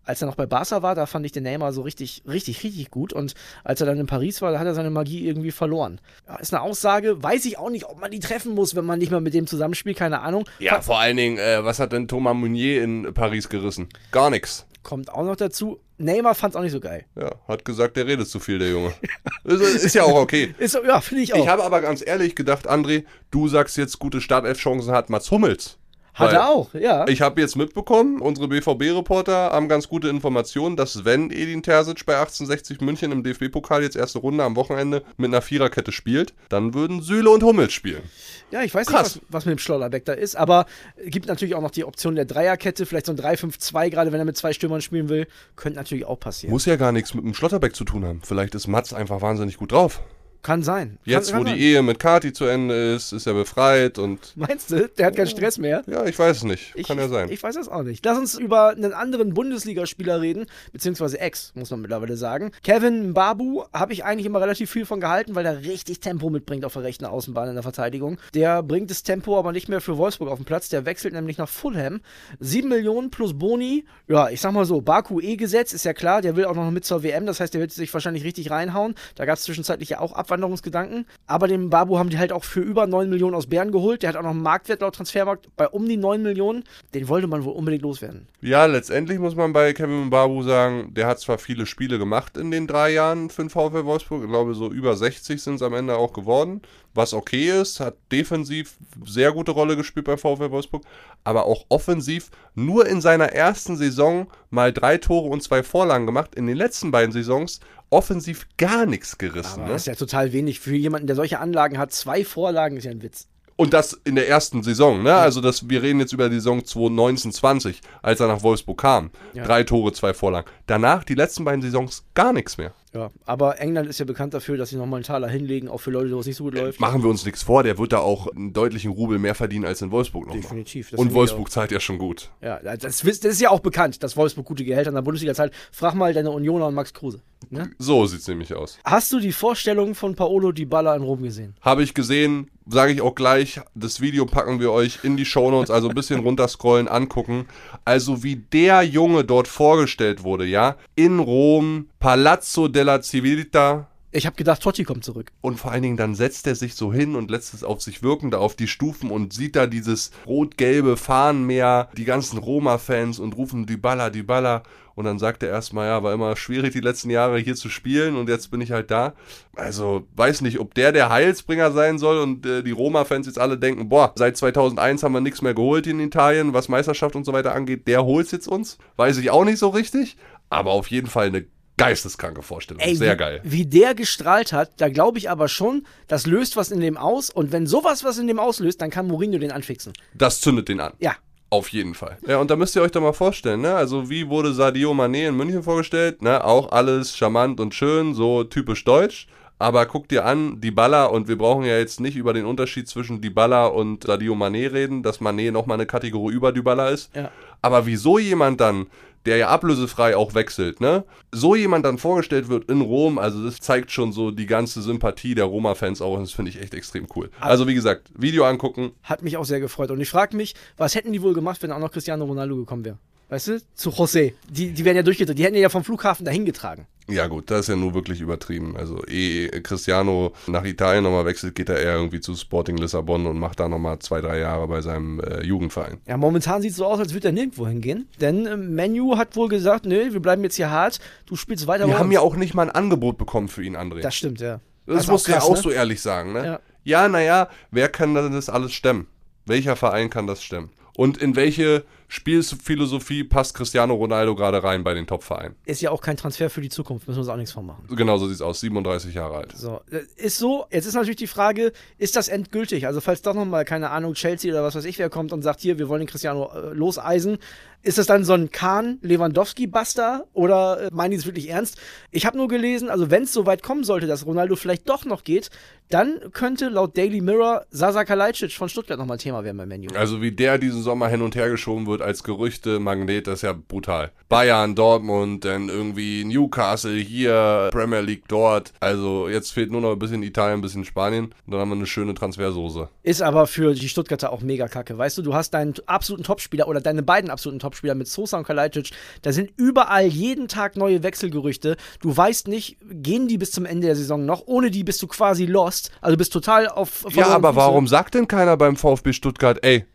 als 0.06 0.22
er 0.22 0.28
noch 0.28 0.36
bei 0.36 0.46
Barca 0.46 0.82
war, 0.82 0.96
da 0.96 1.06
fand 1.06 1.26
ich 1.26 1.32
den 1.32 1.44
Neymar 1.44 1.74
so 1.74 1.82
richtig, 1.82 2.24
richtig, 2.28 2.64
richtig 2.64 2.92
gut. 2.92 3.12
Und 3.12 3.34
als 3.64 3.82
er 3.82 3.88
dann 3.88 4.00
in 4.00 4.06
Paris 4.06 4.42
war, 4.42 4.52
da 4.52 4.60
hat 4.60 4.68
er 4.68 4.76
seine 4.76 4.92
Magie 4.92 5.28
irgendwie 5.28 5.52
verloren. 5.52 6.00
Ja, 6.28 6.36
ist 6.38 6.54
eine 6.54 6.62
Aussage, 6.62 7.22
weiß 7.22 7.46
ich 7.46 7.58
auch 7.58 7.70
nicht, 7.70 7.86
ob 7.86 8.00
man 8.00 8.12
die 8.12 8.20
treffen 8.20 8.54
muss, 8.54 8.76
wenn 8.76 8.86
man 8.86 9.00
nicht 9.00 9.12
mal 9.12 9.22
mit 9.22 9.34
dem 9.34 9.48
zusammenspielt, 9.48 9.98
keine 9.98 10.22
Ahnung. 10.22 10.48
Ja, 10.60 10.82
vor 10.82 11.00
allen 11.00 11.18
Dingen, 11.18 11.38
äh, 11.38 11.64
was 11.64 11.80
hat 11.80 11.92
denn 11.92 12.08
Thomas 12.08 12.36
Meunier 12.36 12.84
in 12.84 13.14
Paris 13.14 13.50
gerissen? 13.50 13.90
Gar 14.12 14.30
nichts. 14.30 14.66
Kommt 14.84 15.12
auch 15.12 15.24
noch 15.24 15.36
dazu. 15.36 15.80
Neymar 15.98 16.36
fand 16.36 16.54
es 16.54 16.58
auch 16.58 16.62
nicht 16.62 16.74
so 16.74 16.80
geil. 16.80 17.06
Ja, 17.16 17.32
hat 17.48 17.66
gesagt, 17.66 17.98
der 17.98 18.06
redet 18.06 18.28
zu 18.28 18.40
viel, 18.40 18.60
der 18.60 18.70
Junge. 18.70 18.94
ist, 19.46 19.62
ist, 19.62 19.96
ja 19.96 20.04
auch 20.04 20.16
okay. 20.16 20.54
ist, 20.60 20.78
ja, 20.86 21.02
finde 21.02 21.24
ich 21.24 21.34
auch. 21.34 21.40
Ich 21.40 21.48
habe 21.48 21.64
aber 21.64 21.82
ganz 21.82 22.06
ehrlich 22.06 22.36
gedacht, 22.36 22.70
André, 22.70 23.06
du 23.32 23.48
sagst 23.48 23.78
jetzt, 23.78 23.98
gute 23.98 24.22
Startelf-Chancen 24.22 24.92
hat 24.92 25.10
Mats 25.10 25.32
Hummels. 25.32 25.80
Hat 26.16 26.32
er 26.32 26.48
auch, 26.48 26.74
ja. 26.74 27.06
Ich 27.10 27.22
habe 27.22 27.42
jetzt 27.42 27.58
mitbekommen, 27.58 28.22
unsere 28.22 28.48
BVB-Reporter 28.48 29.52
haben 29.52 29.68
ganz 29.68 29.90
gute 29.90 30.08
Informationen, 30.08 30.78
dass 30.78 31.04
wenn 31.04 31.30
Edin 31.30 31.62
Terzic 31.62 32.06
bei 32.06 32.14
1860 32.14 32.80
München 32.80 33.12
im 33.12 33.22
DFB-Pokal 33.22 33.84
jetzt 33.84 33.98
erste 33.98 34.20
Runde 34.20 34.44
am 34.46 34.56
Wochenende 34.56 35.04
mit 35.18 35.30
einer 35.30 35.42
Viererkette 35.42 35.92
spielt, 35.92 36.34
dann 36.48 36.74
würden 36.74 37.02
Süle 37.02 37.30
und 37.30 37.44
Hummels 37.44 37.74
spielen. 37.74 38.02
Ja, 38.50 38.62
ich 38.62 38.74
weiß 38.74 38.88
Krass. 38.88 39.16
nicht, 39.16 39.26
was, 39.28 39.34
was 39.34 39.46
mit 39.46 39.58
dem 39.58 39.60
Schlotterbeck 39.60 40.06
da 40.06 40.14
ist, 40.14 40.38
aber 40.38 40.68
es 40.96 41.12
gibt 41.12 41.28
natürlich 41.28 41.54
auch 41.54 41.62
noch 41.62 41.72
die 41.72 41.84
Option 41.84 42.16
der 42.16 42.26
Dreierkette, 42.26 42.86
vielleicht 42.86 43.08
so 43.08 43.12
ein 43.12 43.18
3-5-2, 43.18 43.90
gerade 43.90 44.14
wenn 44.14 44.20
er 44.20 44.26
mit 44.26 44.38
zwei 44.38 44.54
Stürmern 44.54 44.82
spielen 44.82 45.10
will, 45.10 45.28
könnte 45.58 45.78
natürlich 45.78 46.06
auch 46.06 46.20
passieren. 46.20 46.52
Muss 46.52 46.66
ja 46.66 46.78
gar 46.78 46.94
nichts 46.94 47.14
mit 47.14 47.26
dem 47.26 47.34
Schlotterbeck 47.34 47.76
zu 47.76 47.84
tun 47.84 48.06
haben. 48.06 48.22
Vielleicht 48.24 48.56
ist 48.56 48.68
Mats 48.68 48.94
einfach 48.94 49.22
wahnsinnig 49.22 49.58
gut 49.58 49.74
drauf. 49.74 50.02
Kann 50.46 50.62
sein. 50.62 51.00
Jetzt, 51.06 51.32
kann, 51.32 51.40
wo 51.40 51.44
die 51.44 51.60
Ehe 51.60 51.82
mit 51.82 51.98
Kati 51.98 52.32
zu 52.32 52.46
Ende 52.46 52.94
ist, 52.94 53.14
ist 53.14 53.26
er 53.26 53.34
befreit 53.34 53.98
und. 53.98 54.32
Meinst 54.36 54.70
du? 54.70 54.88
Der 54.90 55.08
hat 55.08 55.16
keinen 55.16 55.26
Stress 55.26 55.58
mehr? 55.58 55.82
Ja, 55.88 56.06
ich 56.06 56.20
weiß 56.20 56.38
es 56.38 56.44
nicht. 56.44 56.72
Ich, 56.76 56.88
kann 56.88 57.00
ja 57.00 57.08
sein. 57.08 57.32
Ich 57.32 57.42
weiß 57.42 57.56
es 57.56 57.68
auch 57.68 57.82
nicht. 57.82 58.06
Lass 58.06 58.20
uns 58.20 58.36
über 58.38 58.70
einen 58.70 58.94
anderen 58.94 59.34
Bundesligaspieler 59.34 60.22
reden, 60.22 60.46
beziehungsweise 60.72 61.20
Ex, 61.20 61.52
muss 61.56 61.72
man 61.72 61.82
mittlerweile 61.82 62.16
sagen. 62.16 62.52
Kevin 62.64 63.16
Babu 63.16 63.64
habe 63.74 63.94
ich 63.94 64.06
eigentlich 64.06 64.28
immer 64.28 64.40
relativ 64.40 64.70
viel 64.70 64.86
von 64.86 65.00
gehalten, 65.00 65.34
weil 65.34 65.48
er 65.48 65.62
richtig 65.62 66.00
Tempo 66.00 66.30
mitbringt 66.30 66.64
auf 66.64 66.74
der 66.74 66.84
rechten 66.84 67.06
Außenbahn 67.06 67.50
in 67.50 67.56
der 67.56 67.64
Verteidigung. 67.64 68.20
Der 68.36 68.62
bringt 68.62 68.92
das 68.92 69.02
Tempo 69.02 69.40
aber 69.40 69.52
nicht 69.52 69.68
mehr 69.68 69.82
für 69.82 69.98
Wolfsburg 69.98 70.30
auf 70.30 70.38
den 70.38 70.46
Platz. 70.46 70.70
Der 70.70 70.86
wechselt 70.86 71.16
nämlich 71.16 71.40
nach 71.40 71.50
Fulham. 71.50 72.02
7 72.40 72.70
Millionen 72.70 73.10
plus 73.10 73.34
Boni. 73.36 73.86
Ja, 74.08 74.30
ich 74.30 74.42
sag 74.42 74.52
mal 74.52 74.66
so, 74.66 74.82
Baku 74.82 75.20
E-Gesetz, 75.20 75.74
ist 75.74 75.86
ja 75.86 75.94
klar. 75.94 76.22
Der 76.22 76.36
will 76.36 76.46
auch 76.46 76.54
noch 76.54 76.70
mit 76.70 76.86
zur 76.86 77.02
WM. 77.02 77.26
Das 77.26 77.40
heißt, 77.40 77.56
der 77.56 77.62
wird 77.62 77.72
sich 77.72 77.92
wahrscheinlich 77.92 78.24
richtig 78.24 78.52
reinhauen. 78.52 78.94
Da 79.16 79.26
gab 79.26 79.38
es 79.38 79.42
zwischenzeitlich 79.42 79.90
ja 79.90 80.02
auch 80.02 80.14
Abwanderungsgedanken. 80.36 81.06
Aber 81.28 81.48
den 81.48 81.70
Babu 81.70 81.98
haben 81.98 82.10
die 82.10 82.18
halt 82.18 82.32
auch 82.32 82.44
für 82.44 82.62
über 82.62 82.88
9 82.88 83.10
Millionen 83.10 83.36
aus 83.36 83.48
Bern 83.48 83.72
geholt. 83.72 84.04
Der 84.04 84.10
hat 84.10 84.16
auch 84.16 84.24
noch 84.24 84.32
einen 84.32 84.42
Marktwert 84.42 84.82
laut 84.82 84.96
Transfermarkt 84.96 85.50
bei 85.56 85.68
um 85.68 85.88
die 85.88 85.98
9 85.98 86.22
Millionen. 86.22 86.64
Den 86.94 87.08
wollte 87.08 87.28
man 87.28 87.44
wohl 87.44 87.54
unbedingt 87.54 87.84
loswerden. 87.84 88.28
Ja, 88.42 88.66
letztendlich 88.66 89.20
muss 89.20 89.36
man 89.36 89.54
bei 89.54 89.74
Kevin 89.74 90.10
Babu 90.10 90.44
sagen, 90.44 90.94
der 90.94 91.08
hat 91.08 91.20
zwar 91.20 91.38
viele 91.38 91.66
Spiele 91.66 91.98
gemacht 91.98 92.38
in 92.38 92.52
den 92.52 92.68
drei 92.68 92.92
Jahren 92.92 93.30
für 93.30 93.44
den 93.44 93.50
VfL 93.50 93.86
Wolfsburg. 93.86 94.24
Ich 94.24 94.30
glaube, 94.30 94.54
so 94.54 94.72
über 94.72 94.96
60 94.96 95.42
sind 95.42 95.56
es 95.56 95.62
am 95.62 95.74
Ende 95.74 95.98
auch 95.98 96.14
geworden. 96.14 96.62
Was 96.96 97.14
okay 97.14 97.50
ist, 97.50 97.82
hat 97.82 97.96
defensiv 98.10 98.78
sehr 99.06 99.34
gute 99.34 99.52
Rolle 99.52 99.76
gespielt 99.76 100.06
bei 100.06 100.16
VfL 100.16 100.52
Wolfsburg, 100.52 100.84
aber 101.26 101.46
auch 101.46 101.66
offensiv 101.68 102.30
nur 102.54 102.88
in 102.88 103.02
seiner 103.02 103.34
ersten 103.34 103.76
Saison 103.76 104.28
mal 104.50 104.72
drei 104.72 104.98
Tore 104.98 105.28
und 105.28 105.44
zwei 105.44 105.62
Vorlagen 105.62 106.06
gemacht. 106.06 106.36
In 106.36 106.48
den 106.48 106.56
letzten 106.56 106.92
beiden 106.92 107.12
Saisons 107.12 107.60
offensiv 107.90 108.48
gar 108.58 108.86
nichts 108.86 109.18
gerissen. 109.18 109.62
Aber 109.62 109.66
ne? 109.66 109.74
Das 109.74 109.84
ist 109.84 109.88
ja 109.88 109.96
total 109.96 110.34
wenig. 110.34 110.60
Für 110.60 110.76
jemanden, 110.76 111.08
der 111.08 111.16
solche 111.16 111.40
Anlagen 111.40 111.78
hat, 111.78 111.92
zwei 111.92 112.24
Vorlagen 112.24 112.78
ist 112.78 112.84
ja 112.84 112.92
ein 112.92 113.02
Witz. 113.02 113.28
Und 113.58 113.74
das 113.74 113.94
in 114.04 114.16
der 114.16 114.28
ersten 114.28 114.64
Saison, 114.64 115.02
ne? 115.02 115.16
Also 115.16 115.40
das, 115.40 115.70
wir 115.70 115.82
reden 115.82 116.02
jetzt 116.02 116.12
über 116.12 116.28
die 116.28 116.36
Saison 116.36 116.60
2019-20, 116.60 117.76
als 118.02 118.20
er 118.20 118.28
nach 118.28 118.44
Wolfsburg 118.44 118.82
kam. 118.82 119.12
Ja. 119.34 119.46
Drei 119.46 119.64
Tore, 119.64 119.94
zwei 119.94 120.14
Vorlagen. 120.14 120.50
Danach, 120.68 121.06
die 121.06 121.16
letzten 121.16 121.46
beiden 121.46 121.62
Saisons, 121.62 122.04
gar 122.16 122.34
nichts 122.34 122.58
mehr. 122.58 122.74
Ja, 122.96 123.10
aber 123.26 123.60
England 123.60 123.90
ist 123.90 124.00
ja 124.00 124.06
bekannt 124.06 124.34
dafür, 124.34 124.56
dass 124.56 124.70
sie 124.70 124.78
nochmal 124.78 125.00
einen 125.00 125.04
Taler 125.04 125.28
hinlegen, 125.28 125.68
auch 125.68 125.80
für 125.80 125.92
Leute, 125.92 126.12
wo 126.16 126.20
es 126.20 126.26
nicht 126.26 126.38
so 126.38 126.46
gut 126.46 126.56
äh, 126.56 126.62
läuft. 126.62 126.80
Machen 126.80 127.04
wir 127.04 127.10
uns 127.10 127.26
nichts 127.26 127.44
vor, 127.44 127.62
der 127.62 127.78
wird 127.78 127.92
da 127.92 128.00
auch 128.00 128.28
einen 128.28 128.54
deutlichen 128.54 128.92
Rubel 128.92 129.20
mehr 129.20 129.36
verdienen 129.36 129.66
als 129.66 129.82
in 129.82 129.92
Wolfsburg 129.92 130.28
noch. 130.28 130.34
Definitiv. 130.34 130.94
Und 130.94 131.14
Wolfsburg 131.14 131.52
zahlt 131.52 131.72
ja 131.72 131.82
schon 131.82 131.98
gut. 131.98 132.32
Ja, 132.42 132.60
das, 132.60 132.80
das, 132.80 133.04
ist 133.04 133.42
ja 133.42 133.50
auch 133.50 133.60
bekannt, 133.60 134.02
dass 134.02 134.16
Wolfsburg 134.16 134.46
gute 134.46 134.64
Gehälter 134.64 134.90
in 134.90 134.96
der 134.96 135.02
Bundesliga 135.02 135.34
zahlt. 135.34 135.54
Frag 135.72 135.94
mal 135.94 136.14
deine 136.14 136.32
Unioner 136.32 136.68
und 136.68 136.74
Max 136.74 136.94
Kruse. 136.94 137.22
Ne? 137.50 137.72
So 137.78 138.06
sieht 138.06 138.22
es 138.22 138.28
nämlich 138.28 138.54
aus. 138.54 138.80
Hast 138.84 139.12
du 139.12 139.20
die 139.20 139.32
Vorstellung 139.32 139.94
von 139.96 140.16
Paolo 140.16 140.52
Di 140.52 140.66
Balla 140.66 140.96
in 140.96 141.04
Rom 141.04 141.22
gesehen? 141.22 141.56
Habe 141.62 141.84
ich 141.84 141.94
gesehen, 141.94 142.50
sage 142.68 142.94
ich 142.94 143.02
auch 143.02 143.16
gleich. 143.16 143.60
Das 143.76 144.02
Video 144.02 144.26
packen 144.26 144.60
wir 144.60 144.72
euch 144.72 145.00
in 145.04 145.18
die 145.18 145.26
Shownotes, 145.26 145.70
also 145.70 145.90
ein 145.90 145.96
bisschen 145.96 146.22
runterscrollen, 146.22 146.88
angucken. 146.88 147.46
Also 147.84 148.24
wie 148.24 148.38
der 148.38 148.84
Junge 148.84 149.24
dort 149.24 149.48
vorgestellt 149.48 150.24
wurde, 150.24 150.46
ja, 150.46 150.78
in 150.96 151.20
Rom, 151.20 151.90
Palazzo 152.00 152.68
della 152.68 152.85
Civiltà. 152.94 153.88
Ich 154.12 154.26
habe 154.26 154.38
gedacht, 154.38 154.62
Totti 154.62 154.86
kommt 154.86 155.04
zurück. 155.04 155.34
Und 155.42 155.60
vor 155.60 155.72
allen 155.72 155.82
Dingen 155.84 155.98
dann 155.98 156.16
setzt 156.16 156.48
er 156.48 156.56
sich 156.56 156.76
so 156.76 156.94
hin 156.94 157.16
und 157.16 157.30
lässt 157.30 157.54
es 157.54 157.66
auf 157.66 157.82
sich 157.82 158.02
wirken, 158.02 158.32
da 158.32 158.38
auf 158.38 158.56
die 158.56 158.70
Stufen 158.70 159.12
und 159.12 159.34
sieht 159.34 159.58
da 159.58 159.68
dieses 159.68 160.12
rot-gelbe 160.26 160.96
Fahnenmeer, 160.96 161.90
die 161.98 162.06
ganzen 162.06 162.38
Roma-Fans 162.38 163.20
und 163.20 163.36
rufen 163.36 163.66
die 163.66 163.76
Baller. 163.76 164.64
Und 164.96 165.04
dann 165.04 165.20
sagt 165.20 165.44
er 165.44 165.50
erstmal, 165.50 165.88
ja, 165.88 166.02
war 166.02 166.14
immer 166.14 166.38
schwierig 166.38 166.72
die 166.72 166.80
letzten 166.80 167.10
Jahre 167.10 167.40
hier 167.40 167.56
zu 167.56 167.68
spielen 167.68 168.16
und 168.16 168.30
jetzt 168.30 168.50
bin 168.52 168.62
ich 168.62 168.72
halt 168.72 168.90
da. 168.90 169.14
Also 169.54 170.08
weiß 170.16 170.40
nicht, 170.40 170.60
ob 170.60 170.74
der 170.74 170.94
der 170.94 171.10
Heilsbringer 171.10 171.74
sein 171.74 172.00
soll 172.00 172.20
und 172.20 172.46
äh, 172.46 172.64
die 172.64 172.72
Roma-Fans 172.72 173.28
jetzt 173.28 173.38
alle 173.38 173.58
denken, 173.58 173.90
boah, 173.90 174.14
seit 174.16 174.38
2001 174.38 175.04
haben 175.04 175.12
wir 175.12 175.20
nichts 175.20 175.42
mehr 175.42 175.54
geholt 175.54 175.88
in 175.88 176.00
Italien, 176.00 176.54
was 176.54 176.70
Meisterschaft 176.70 177.18
und 177.18 177.26
so 177.26 177.34
weiter 177.34 177.54
angeht. 177.54 177.86
Der 177.90 178.06
holt 178.06 178.32
jetzt 178.32 178.48
uns. 178.48 178.78
Weiß 178.96 179.18
ich 179.18 179.30
auch 179.30 179.44
nicht 179.44 179.60
so 179.60 179.68
richtig, 179.68 180.16
aber 180.50 180.72
auf 180.72 180.88
jeden 180.88 181.08
Fall 181.08 181.28
eine 181.28 181.46
geisteskranke 181.78 182.42
Vorstellung. 182.42 182.82
Ey, 182.82 182.96
Sehr 182.96 183.14
wie, 183.14 183.18
geil. 183.18 183.42
Wie 183.44 183.66
der 183.66 183.96
gestrahlt 183.96 184.54
hat, 184.54 184.72
da 184.78 184.90
glaube 184.90 185.18
ich 185.18 185.30
aber 185.30 185.48
schon, 185.48 185.86
das 186.08 186.26
löst 186.26 186.56
was 186.56 186.72
in 186.72 186.80
dem 186.80 186.98
aus. 186.98 187.30
Und 187.30 187.52
wenn 187.52 187.68
sowas 187.68 188.04
was 188.04 188.18
in 188.18 188.28
dem 188.28 188.40
auslöst, 188.40 188.82
dann 188.82 188.90
kann 188.90 189.08
Mourinho 189.08 189.40
den 189.40 189.52
anfixen. 189.52 189.94
Das 190.14 190.42
zündet 190.42 190.70
den 190.70 190.80
an. 190.80 190.94
Ja. 191.00 191.16
Auf 191.52 191.70
jeden 191.70 191.94
Fall. 191.94 192.18
Ja, 192.28 192.40
und 192.40 192.50
da 192.50 192.56
müsst 192.56 192.76
ihr 192.76 192.82
euch 192.82 192.92
doch 192.92 193.02
mal 193.02 193.14
vorstellen, 193.14 193.62
ne? 193.62 193.76
Also, 193.76 194.10
wie 194.10 194.28
wurde 194.28 194.54
Sadio 194.54 194.92
Mané 194.94 195.28
in 195.30 195.38
München 195.38 195.64
vorgestellt? 195.64 196.22
Ne? 196.22 196.44
Auch 196.44 196.72
alles 196.72 197.16
charmant 197.16 197.60
und 197.60 197.74
schön, 197.74 198.14
so 198.16 198.44
typisch 198.44 198.84
deutsch. 198.84 199.28
Aber 199.58 199.86
guck 199.86 200.10
dir 200.10 200.26
an, 200.26 200.60
Dybala, 200.60 201.06
und 201.06 201.28
wir 201.28 201.38
brauchen 201.38 201.64
ja 201.64 201.78
jetzt 201.78 202.00
nicht 202.02 202.18
über 202.18 202.34
den 202.34 202.46
Unterschied 202.46 202.90
zwischen 202.90 203.22
Dybala 203.22 203.68
und 203.68 204.04
Sadio 204.04 204.34
Mané 204.34 204.72
reden, 204.72 205.02
dass 205.02 205.22
Mané 205.22 205.52
nochmal 205.52 205.76
eine 205.76 205.86
Kategorie 205.86 206.34
über 206.34 206.52
Dybala 206.52 206.90
ist. 206.90 207.16
Ja. 207.16 207.32
Aber 207.62 207.86
wieso 207.86 208.20
jemand 208.20 208.60
dann, 208.60 208.88
der 209.26 209.38
ja 209.38 209.48
ablösefrei 209.48 210.16
auch 210.16 210.36
wechselt, 210.36 210.82
ne? 210.82 211.04
So 211.32 211.56
jemand 211.56 211.86
dann 211.86 211.98
vorgestellt 211.98 212.50
wird 212.50 212.70
in 212.70 212.82
Rom, 212.82 213.18
also 213.18 213.44
das 213.44 213.58
zeigt 213.58 213.92
schon 213.92 214.12
so 214.12 214.30
die 214.30 214.46
ganze 214.46 214.82
Sympathie 214.82 215.36
der 215.36 215.46
Roma-Fans 215.46 216.02
auch 216.02 216.14
und 216.14 216.22
das 216.22 216.32
finde 216.32 216.52
ich 216.52 216.62
echt 216.62 216.74
extrem 216.74 217.08
cool. 217.16 217.32
Also 217.40 217.68
wie 217.68 217.74
gesagt, 217.74 218.12
Video 218.16 218.44
angucken, 218.46 218.92
Hat 219.04 219.24
mich 219.24 219.38
auch 219.38 219.46
sehr 219.46 219.62
gefreut. 219.62 219.90
Und 219.90 220.02
ich 220.02 220.10
frage 220.10 220.36
mich, 220.36 220.54
was 220.78 220.96
hätten 220.96 221.14
die 221.14 221.22
wohl 221.22 221.34
gemacht, 221.34 221.64
wenn 221.64 221.72
auch 221.72 221.80
noch 221.80 221.92
Cristiano 221.92 222.26
Ronaldo 222.26 222.58
gekommen 222.58 222.86
wäre? 222.86 222.98
Weißt 223.30 223.48
du? 223.48 223.62
Zu 223.74 223.90
José. 223.90 224.34
Die, 224.50 224.72
die 224.72 224.86
wären 224.86 224.96
ja 224.96 225.04
durchgedreht. 225.04 225.38
Die 225.38 225.44
hätten 225.44 225.56
ihn 225.56 225.62
ja 225.62 225.70
vom 225.70 225.84
Flughafen 225.84 226.26
dahin 226.26 226.46
getragen. 226.46 226.88
Ja 227.08 227.28
gut, 227.28 227.52
das 227.52 227.62
ist 227.62 227.68
ja 227.68 227.76
nur 227.76 227.94
wirklich 227.94 228.20
übertrieben. 228.20 228.76
Also 228.76 229.06
eh 229.08 229.48
Cristiano 229.62 230.34
nach 230.48 230.66
Italien 230.66 231.04
nochmal 231.04 231.26
wechselt, 231.26 231.54
geht 231.54 231.70
er 231.70 231.80
eher 231.80 231.94
irgendwie 231.96 232.20
zu 232.20 232.36
Sporting 232.36 232.78
Lissabon 232.78 233.28
und 233.28 233.38
macht 233.38 233.60
da 233.60 233.70
nochmal 233.70 234.00
zwei, 234.00 234.22
drei 234.22 234.40
Jahre 234.40 234.68
bei 234.68 234.82
seinem 234.82 235.20
äh, 235.20 235.44
Jugendverein. 235.44 236.00
Ja, 236.08 236.18
momentan 236.18 236.64
sieht 236.64 236.72
es 236.72 236.78
so 236.78 236.86
aus, 236.86 237.00
als 237.00 237.14
würde 237.14 237.28
er 237.28 237.32
nirgendwo 237.32 237.68
hingehen. 237.68 238.08
Denn 238.20 238.48
äh, 238.48 238.58
Menu 238.58 239.18
hat 239.18 239.36
wohl 239.36 239.50
gesagt, 239.50 239.86
nö, 239.86 240.14
wir 240.14 240.20
bleiben 240.20 240.44
jetzt 240.44 240.56
hier 240.56 240.72
hart. 240.72 241.00
Du 241.28 241.36
spielst 241.36 241.68
weiter 241.68 241.88
Wir 241.88 242.00
haben 242.00 242.12
ja 242.12 242.22
auch 242.22 242.36
nicht 242.36 242.56
mal 242.56 242.64
ein 242.64 242.72
Angebot 242.72 243.20
bekommen 243.20 243.50
für 243.50 243.64
ihn, 243.64 243.76
André. 243.76 244.02
Das 244.02 244.16
stimmt, 244.16 244.40
ja. 244.40 244.60
Das, 244.88 245.04
ist 245.04 245.08
muss 245.10 245.28
ja 245.28 245.36
krass, 245.36 245.46
auch 245.46 245.56
ne? 245.56 245.62
so 245.62 245.70
ehrlich 245.70 246.02
sagen, 246.02 246.34
ne? 246.34 246.46
Ja. 246.46 246.60
Ja, 246.84 247.08
naja, 247.08 247.50
wer 247.72 247.90
kann 247.90 248.14
denn 248.14 248.34
das 248.34 248.50
alles 248.50 248.74
stemmen? 248.74 249.08
Welcher 249.46 249.76
Verein 249.76 250.10
kann 250.10 250.28
das 250.28 250.44
stemmen? 250.44 250.70
Und 250.98 251.18
in 251.18 251.36
welche 251.36 251.84
Spielphilosophie 252.08 253.24
passt 253.24 253.56
Cristiano 253.56 253.94
Ronaldo 253.96 254.36
gerade 254.36 254.64
rein 254.64 254.84
bei 254.84 254.94
den 254.94 255.08
Top-Vereinen? 255.08 255.56
Ist 255.66 255.82
ja 255.82 255.92
auch 255.92 256.02
kein 256.02 256.18
Transfer 256.18 256.50
für 256.50 256.62
die 256.62 256.70
Zukunft, 256.70 257.08
müssen 257.08 257.18
wir 257.18 257.22
uns 257.22 257.30
auch 257.30 257.36
nichts 257.36 257.52
von 257.52 257.66
machen. 257.66 257.86
Genau 257.96 258.18
so 258.18 258.28
sieht's 258.28 258.42
aus, 258.42 258.60
37 258.62 259.14
Jahre 259.14 259.36
alt. 259.38 259.54
So, 259.56 259.82
äh, 259.92 260.02
ist 260.16 260.38
so. 260.38 260.66
Jetzt 260.72 260.86
ist 260.86 260.94
natürlich 260.94 261.18
die 261.18 261.28
Frage, 261.28 261.74
ist 261.98 262.16
das 262.16 262.28
endgültig? 262.28 262.88
Also, 262.88 263.02
falls 263.02 263.22
doch 263.22 263.34
nochmal, 263.34 263.66
keine 263.66 263.90
Ahnung, 263.90 264.14
Chelsea 264.14 264.52
oder 264.52 264.64
was 264.64 264.76
weiß 264.76 264.86
ich, 264.86 265.00
wer 265.00 265.10
kommt 265.10 265.34
und 265.34 265.42
sagt, 265.42 265.60
hier, 265.62 265.78
wir 265.80 265.90
wollen 265.90 266.02
den 266.02 266.08
Cristiano 266.08 266.52
äh, 266.54 266.74
loseisen, 266.74 267.40
ist 267.86 268.00
das 268.00 268.08
dann 268.08 268.24
so 268.24 268.34
ein 268.34 268.52
Kahn-Lewandowski-Buster 268.52 270.26
oder 270.34 270.82
äh, 270.82 270.90
meinen 270.92 271.12
die 271.12 271.18
es 271.18 271.26
wirklich 271.26 271.50
ernst? 271.50 271.78
Ich 272.12 272.26
habe 272.26 272.36
nur 272.36 272.48
gelesen, 272.48 272.90
also 272.90 273.12
wenn 273.12 273.24
es 273.24 273.34
so 273.34 273.46
weit 273.46 273.62
kommen 273.62 273.84
sollte, 273.84 274.08
dass 274.08 274.26
Ronaldo 274.26 274.56
vielleicht 274.56 274.90
doch 274.90 275.06
noch 275.06 275.24
geht, 275.24 275.52
dann 275.90 276.20
könnte 276.34 276.70
laut 276.70 276.98
Daily 276.98 277.22
Mirror 277.22 277.66
Sasa 277.70 278.04
Kalajdzic 278.06 278.54
von 278.54 278.70
Stuttgart 278.70 278.98
nochmal 278.98 279.18
Thema 279.18 279.44
werden 279.44 279.58
beim 279.58 279.70
Menu. 279.70 279.90
Also 279.96 280.22
wie 280.22 280.32
der 280.32 280.58
diesen 280.58 280.82
Sommer 280.82 281.10
hin 281.10 281.22
und 281.22 281.36
her 281.36 281.50
geschoben 281.50 281.86
wird 281.86 282.02
als 282.02 282.24
Gerüchte-Magnet, 282.24 283.28
das 283.28 283.36
ist 283.36 283.42
ja 283.44 283.54
brutal. 283.54 284.12
Bayern, 284.28 284.74
Dortmund, 284.74 285.46
dann 285.46 285.70
irgendwie 285.70 286.26
Newcastle 286.26 286.96
hier, 286.96 287.70
Premier 287.72 288.02
League 288.02 288.24
dort. 288.28 288.74
Also 288.80 289.30
jetzt 289.30 289.52
fehlt 289.52 289.72
nur 289.72 289.82
noch 289.82 289.92
ein 289.92 290.00
bisschen 290.00 290.24
Italien, 290.24 290.60
ein 290.60 290.62
bisschen 290.62 290.86
Spanien. 290.86 291.26
Und 291.26 291.52
dann 291.52 291.60
haben 291.60 291.70
wir 291.70 291.76
eine 291.76 291.86
schöne 291.86 292.16
Transfersoße. 292.16 292.90
Ist 293.04 293.22
aber 293.22 293.46
für 293.46 293.76
die 293.76 293.88
Stuttgarter 293.88 294.32
auch 294.32 294.42
mega 294.42 294.68
kacke. 294.68 294.98
Weißt 294.98 295.18
du, 295.20 295.22
du 295.22 295.36
hast 295.36 295.52
deinen 295.52 295.76
absoluten 295.86 296.24
Topspieler 296.24 296.68
oder 296.68 296.82
deine 296.82 297.04
beiden 297.04 297.30
absoluten 297.30 297.60
Topspieler 297.60 297.75
mit 297.84 298.08
Sosa 298.08 298.38
und 298.38 298.46
Kalajdzic. 298.46 298.92
Da 299.22 299.32
sind 299.32 299.52
überall 299.58 300.06
jeden 300.06 300.48
Tag 300.48 300.76
neue 300.78 301.04
Wechselgerüchte. 301.04 301.78
Du 302.00 302.16
weißt 302.16 302.48
nicht, 302.48 302.78
gehen 302.82 303.28
die 303.28 303.38
bis 303.38 303.52
zum 303.52 303.66
Ende 303.66 303.88
der 303.88 303.96
Saison 303.96 304.26
noch? 304.26 304.44
Ohne 304.46 304.72
die 304.72 304.84
bist 304.84 305.02
du 305.02 305.08
quasi 305.08 305.46
lost. 305.46 305.92
Also 306.02 306.18
bist 306.18 306.34
total 306.34 306.68
auf. 306.68 307.06
Ja, 307.12 307.28
aber 307.28 307.56
warum 307.56 307.88
sagt 307.88 308.14
denn 308.16 308.28
keiner 308.28 308.58
beim 308.58 308.76
VfB 308.76 309.14
Stuttgart, 309.14 309.60
ey, 309.64 309.86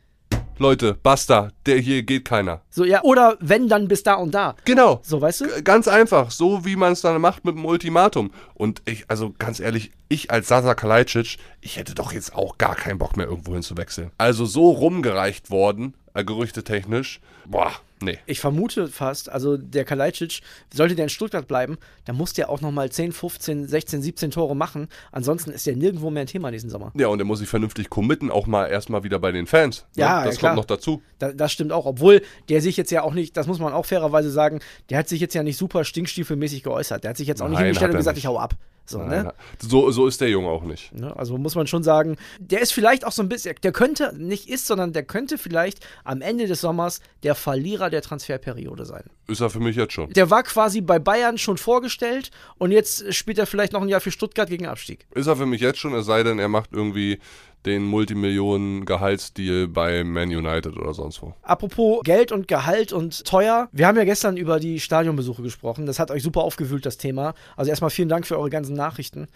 Leute, 0.58 0.98
basta, 1.02 1.52
der 1.64 1.78
hier 1.78 2.02
geht 2.02 2.26
keiner. 2.26 2.60
So, 2.68 2.84
ja, 2.84 3.02
oder 3.02 3.38
wenn, 3.40 3.70
dann 3.70 3.88
bis 3.88 4.02
da 4.02 4.16
und 4.16 4.34
da. 4.34 4.56
Genau. 4.66 5.00
So, 5.02 5.18
weißt 5.18 5.40
du? 5.40 5.44
G- 5.46 5.62
Ganz 5.62 5.88
einfach, 5.88 6.30
so 6.30 6.66
wie 6.66 6.76
man 6.76 6.92
es 6.92 7.00
dann 7.00 7.18
macht 7.18 7.46
mit 7.46 7.54
dem 7.56 7.64
Ultimatum. 7.64 8.30
Und 8.52 8.82
ich, 8.84 9.06
also 9.08 9.34
ganz 9.38 9.58
ehrlich, 9.58 9.90
ich 10.10 10.30
als 10.30 10.48
Sasa 10.48 10.74
Kalajdzic, 10.74 11.38
ich 11.62 11.78
hätte 11.78 11.94
doch 11.94 12.12
jetzt 12.12 12.34
auch 12.34 12.58
gar 12.58 12.74
keinen 12.74 12.98
Bock 12.98 13.16
mehr 13.16 13.24
irgendwo 13.26 13.54
hin 13.54 13.62
zu 13.62 13.78
wechseln. 13.78 14.10
Also 14.18 14.44
so 14.44 14.68
rumgereicht 14.70 15.50
worden, 15.50 15.94
gerüchtetechnisch, 16.14 17.20
boah, 17.46 17.72
nee. 18.02 18.18
Ich 18.26 18.40
vermute 18.40 18.88
fast, 18.88 19.28
also 19.28 19.56
der 19.56 19.84
Kalajdzic, 19.84 20.40
sollte 20.72 20.94
der 20.94 21.04
in 21.04 21.08
Stuttgart 21.08 21.46
bleiben, 21.48 21.78
dann 22.04 22.16
muss 22.16 22.32
der 22.32 22.48
auch 22.50 22.60
nochmal 22.60 22.90
10, 22.90 23.12
15, 23.12 23.68
16, 23.68 24.02
17 24.02 24.30
Tore 24.30 24.54
machen. 24.56 24.88
Ansonsten 25.12 25.50
ist 25.50 25.66
der 25.66 25.76
nirgendwo 25.76 26.10
mehr 26.10 26.22
ein 26.22 26.26
Thema 26.26 26.50
diesen 26.50 26.70
Sommer. 26.70 26.92
Ja, 26.96 27.08
und 27.08 27.18
er 27.18 27.24
muss 27.24 27.38
sich 27.40 27.48
vernünftig 27.48 27.90
committen, 27.90 28.30
auch 28.30 28.46
mal 28.46 28.66
erstmal 28.66 29.02
wieder 29.04 29.18
bei 29.18 29.32
den 29.32 29.46
Fans. 29.46 29.86
ne? 29.96 30.02
Ja, 30.02 30.24
Das 30.24 30.36
ja, 30.40 30.48
kommt 30.48 30.56
noch 30.56 30.64
dazu. 30.64 31.02
Da, 31.18 31.32
das 31.32 31.52
stimmt 31.52 31.72
auch, 31.72 31.86
obwohl 31.86 32.22
der 32.48 32.60
sich 32.60 32.76
jetzt 32.76 32.90
ja 32.90 33.02
auch 33.02 33.14
nicht, 33.14 33.36
das 33.36 33.46
muss 33.46 33.58
man 33.58 33.72
auch 33.72 33.86
fairerweise 33.86 34.30
sagen, 34.30 34.60
der 34.88 34.98
hat 34.98 35.08
sich 35.08 35.20
jetzt 35.20 35.34
ja 35.34 35.42
nicht 35.42 35.56
super 35.56 35.84
stinkstiefelmäßig 35.84 36.62
geäußert. 36.62 37.04
Der 37.04 37.10
hat 37.10 37.16
sich 37.16 37.28
jetzt 37.28 37.42
auch 37.42 37.48
nicht 37.48 37.56
Nein, 37.58 37.66
hingestellt 37.66 37.90
hat 37.90 37.94
und 37.94 37.98
gesagt, 37.98 38.16
nicht. 38.16 38.24
ich 38.24 38.28
hau 38.28 38.38
ab. 38.38 38.54
So, 38.86 38.98
Nein, 38.98 39.26
ne? 39.26 39.34
so, 39.60 39.92
so 39.92 40.08
ist 40.08 40.20
der 40.20 40.30
Junge 40.30 40.48
auch 40.48 40.64
nicht. 40.64 40.92
Ne? 40.92 41.14
Also 41.16 41.38
muss 41.38 41.54
man 41.54 41.68
schon 41.68 41.84
sagen, 41.84 42.16
der 42.40 42.60
ist 42.60 42.72
vielleicht 42.72 43.06
auch 43.06 43.12
so 43.12 43.22
ein 43.22 43.28
bisschen, 43.28 43.54
der 43.62 43.70
könnte, 43.70 44.12
nicht 44.16 44.48
ist, 44.48 44.66
sondern 44.66 44.92
der 44.92 45.04
könnte 45.04 45.38
vielleicht 45.38 45.86
am 46.02 46.22
Ende 46.22 46.48
des 46.48 46.60
Sommers 46.60 47.00
der 47.22 47.36
Verlierer 47.36 47.89
der 47.90 48.02
Transferperiode 48.02 48.84
sein. 48.84 49.04
Ist 49.26 49.40
er 49.40 49.50
für 49.50 49.60
mich 49.60 49.76
jetzt 49.76 49.92
schon. 49.92 50.10
Der 50.12 50.30
war 50.30 50.42
quasi 50.42 50.80
bei 50.80 50.98
Bayern 50.98 51.38
schon 51.38 51.56
vorgestellt 51.56 52.30
und 52.58 52.72
jetzt 52.72 53.12
spielt 53.14 53.38
er 53.38 53.46
vielleicht 53.46 53.72
noch 53.72 53.82
ein 53.82 53.88
Jahr 53.88 54.00
für 54.00 54.10
Stuttgart 54.10 54.48
gegen 54.48 54.66
Abstieg. 54.66 55.06
Ist 55.14 55.26
er 55.26 55.36
für 55.36 55.46
mich 55.46 55.60
jetzt 55.60 55.78
schon, 55.78 55.94
es 55.94 56.06
sei 56.06 56.22
denn, 56.22 56.38
er 56.38 56.48
macht 56.48 56.70
irgendwie 56.72 57.18
den 57.66 57.84
Multimillionen-Gehaltsdeal 57.84 59.68
bei 59.68 60.02
Man 60.04 60.28
United 60.28 60.76
oder 60.76 60.94
sonst 60.94 61.20
wo. 61.22 61.34
Apropos 61.42 62.00
Geld 62.04 62.32
und 62.32 62.48
Gehalt 62.48 62.92
und 62.92 63.24
teuer. 63.24 63.68
Wir 63.72 63.86
haben 63.86 63.98
ja 63.98 64.04
gestern 64.04 64.36
über 64.36 64.58
die 64.60 64.80
Stadionbesuche 64.80 65.42
gesprochen. 65.42 65.86
Das 65.86 65.98
hat 65.98 66.10
euch 66.10 66.22
super 66.22 66.40
aufgewühlt, 66.40 66.86
das 66.86 66.96
Thema. 66.96 67.34
Also 67.56 67.70
erstmal 67.70 67.90
vielen 67.90 68.08
Dank 68.08 68.26
für 68.26 68.38
eure 68.38 68.50
ganzen 68.50 68.74
Nachrichten. 68.74 69.28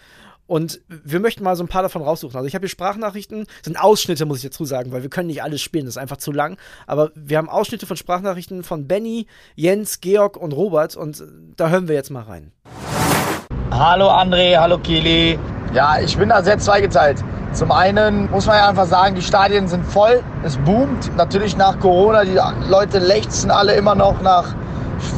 Und 0.47 0.81
wir 0.87 1.19
möchten 1.19 1.43
mal 1.43 1.55
so 1.55 1.63
ein 1.63 1.67
paar 1.67 1.81
davon 1.81 2.03
raussuchen. 2.03 2.35
Also 2.35 2.47
ich 2.47 2.53
habe 2.53 2.63
hier 2.63 2.69
Sprachnachrichten, 2.69 3.45
das 3.45 3.65
sind 3.65 3.77
Ausschnitte, 3.77 4.25
muss 4.25 4.37
ich 4.37 4.43
dazu 4.43 4.65
sagen, 4.65 4.91
weil 4.91 5.01
wir 5.01 5.09
können 5.09 5.27
nicht 5.27 5.41
alles 5.41 5.61
spielen, 5.61 5.85
das 5.85 5.95
ist 5.95 6.01
einfach 6.01 6.17
zu 6.17 6.31
lang. 6.31 6.57
Aber 6.85 7.11
wir 7.15 7.37
haben 7.37 7.49
Ausschnitte 7.49 7.85
von 7.85 7.97
Sprachnachrichten 7.97 8.63
von 8.63 8.87
Benny, 8.87 9.27
Jens, 9.55 10.01
Georg 10.01 10.37
und 10.37 10.53
Robert 10.53 10.95
und 10.95 11.23
da 11.57 11.69
hören 11.69 11.87
wir 11.87 11.95
jetzt 11.95 12.11
mal 12.11 12.23
rein. 12.23 12.51
Hallo 13.71 14.09
André, 14.09 14.57
hallo 14.57 14.77
Kili. 14.77 15.39
Ja, 15.73 15.99
ich 15.99 16.15
bin 16.15 16.29
da 16.29 16.43
sehr 16.43 16.59
zweigeteilt. 16.59 17.23
Zum 17.51 17.71
einen 17.71 18.29
muss 18.29 18.45
man 18.45 18.57
ja 18.57 18.69
einfach 18.69 18.85
sagen, 18.85 19.15
die 19.15 19.21
Stadien 19.21 19.67
sind 19.67 19.85
voll, 19.85 20.23
es 20.43 20.57
boomt. 20.57 21.15
Natürlich 21.17 21.57
nach 21.57 21.79
Corona, 21.79 22.23
die 22.23 22.37
Leute 22.69 22.99
lechzen 22.99 23.49
alle 23.49 23.73
immer 23.75 23.95
noch 23.95 24.21
nach 24.21 24.53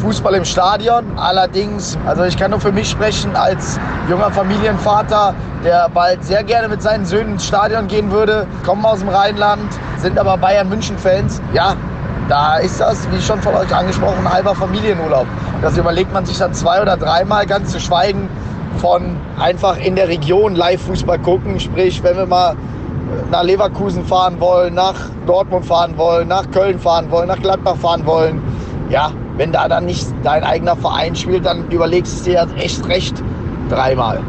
Fußball 0.01 0.35
im 0.35 0.45
Stadion. 0.45 1.17
Allerdings, 1.17 1.97
also 2.05 2.23
ich 2.23 2.37
kann 2.37 2.51
nur 2.51 2.59
für 2.59 2.71
mich 2.71 2.89
sprechen 2.89 3.35
als 3.35 3.79
junger 4.09 4.31
Familienvater, 4.31 5.33
der 5.63 5.89
bald 5.89 6.23
sehr 6.23 6.43
gerne 6.43 6.67
mit 6.67 6.81
seinen 6.81 7.05
Söhnen 7.05 7.33
ins 7.33 7.45
Stadion 7.45 7.87
gehen 7.87 8.11
würde. 8.11 8.47
Kommen 8.65 8.85
aus 8.85 8.99
dem 8.99 9.09
Rheinland, 9.09 9.71
sind 9.97 10.17
aber 10.17 10.37
Bayern 10.37 10.69
München 10.69 10.97
Fans. 10.97 11.41
Ja, 11.53 11.75
da 12.29 12.57
ist 12.57 12.79
das, 12.79 13.09
wie 13.11 13.21
schon 13.21 13.41
von 13.41 13.55
euch 13.55 13.73
angesprochen, 13.73 14.25
ein 14.25 14.33
halber 14.33 14.55
Familienurlaub. 14.55 15.27
Das 15.61 15.77
überlegt 15.77 16.13
man 16.13 16.25
sich 16.25 16.37
dann 16.37 16.53
zwei 16.53 16.81
oder 16.81 16.97
dreimal, 16.97 17.45
ganz 17.45 17.71
zu 17.71 17.79
schweigen 17.79 18.29
von 18.77 19.15
einfach 19.39 19.77
in 19.77 19.95
der 19.95 20.07
Region 20.07 20.55
Live-Fußball 20.55 21.19
gucken. 21.19 21.59
Sprich, 21.59 22.03
wenn 22.03 22.17
wir 22.17 22.25
mal 22.25 22.55
nach 23.31 23.43
Leverkusen 23.43 24.05
fahren 24.05 24.39
wollen, 24.39 24.75
nach 24.75 24.95
Dortmund 25.25 25.65
fahren 25.65 25.97
wollen, 25.97 26.27
nach 26.27 26.49
Köln 26.51 26.79
fahren 26.79 27.09
wollen, 27.09 27.27
nach 27.27 27.39
Gladbach 27.39 27.77
fahren 27.77 28.05
wollen. 28.05 28.41
Ja, 28.89 29.11
wenn 29.37 29.51
da 29.51 29.67
dann 29.67 29.85
nicht 29.85 30.07
dein 30.23 30.43
eigener 30.43 30.75
Verein 30.75 31.15
spielt, 31.15 31.45
dann 31.45 31.69
überlegst 31.69 32.21
du 32.21 32.31
dir 32.31 32.45
das 32.45 32.53
echt 32.63 32.87
recht 32.87 33.23
dreimal. 33.69 34.21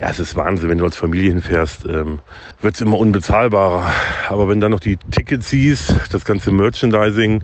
Ja, 0.00 0.10
es 0.10 0.18
ist 0.18 0.34
Wahnsinn, 0.34 0.68
wenn 0.68 0.78
du 0.78 0.84
als 0.84 0.96
Familie 0.96 1.30
hinfährst, 1.30 1.84
ähm, 1.86 2.18
wird 2.60 2.74
es 2.74 2.80
immer 2.80 2.98
unbezahlbarer. 2.98 3.92
Aber 4.28 4.48
wenn 4.48 4.60
dann 4.60 4.72
noch 4.72 4.80
die 4.80 4.96
Tickets 4.96 5.50
siehst, 5.50 5.94
das 6.10 6.24
ganze 6.24 6.50
Merchandising, 6.50 7.42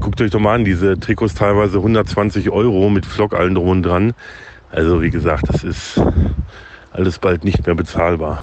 guckt 0.00 0.20
euch 0.20 0.30
doch 0.30 0.40
mal 0.40 0.54
an, 0.54 0.64
diese 0.64 0.98
Trikots 0.98 1.34
teilweise 1.34 1.76
120 1.78 2.50
Euro 2.50 2.88
mit 2.88 3.04
Flock 3.04 3.34
allen 3.34 3.54
drum 3.54 3.68
und 3.68 3.82
dran. 3.82 4.14
Also 4.70 5.02
wie 5.02 5.10
gesagt, 5.10 5.44
das 5.48 5.64
ist 5.64 6.00
alles 6.92 7.18
bald 7.18 7.44
nicht 7.44 7.66
mehr 7.66 7.74
bezahlbar. 7.74 8.42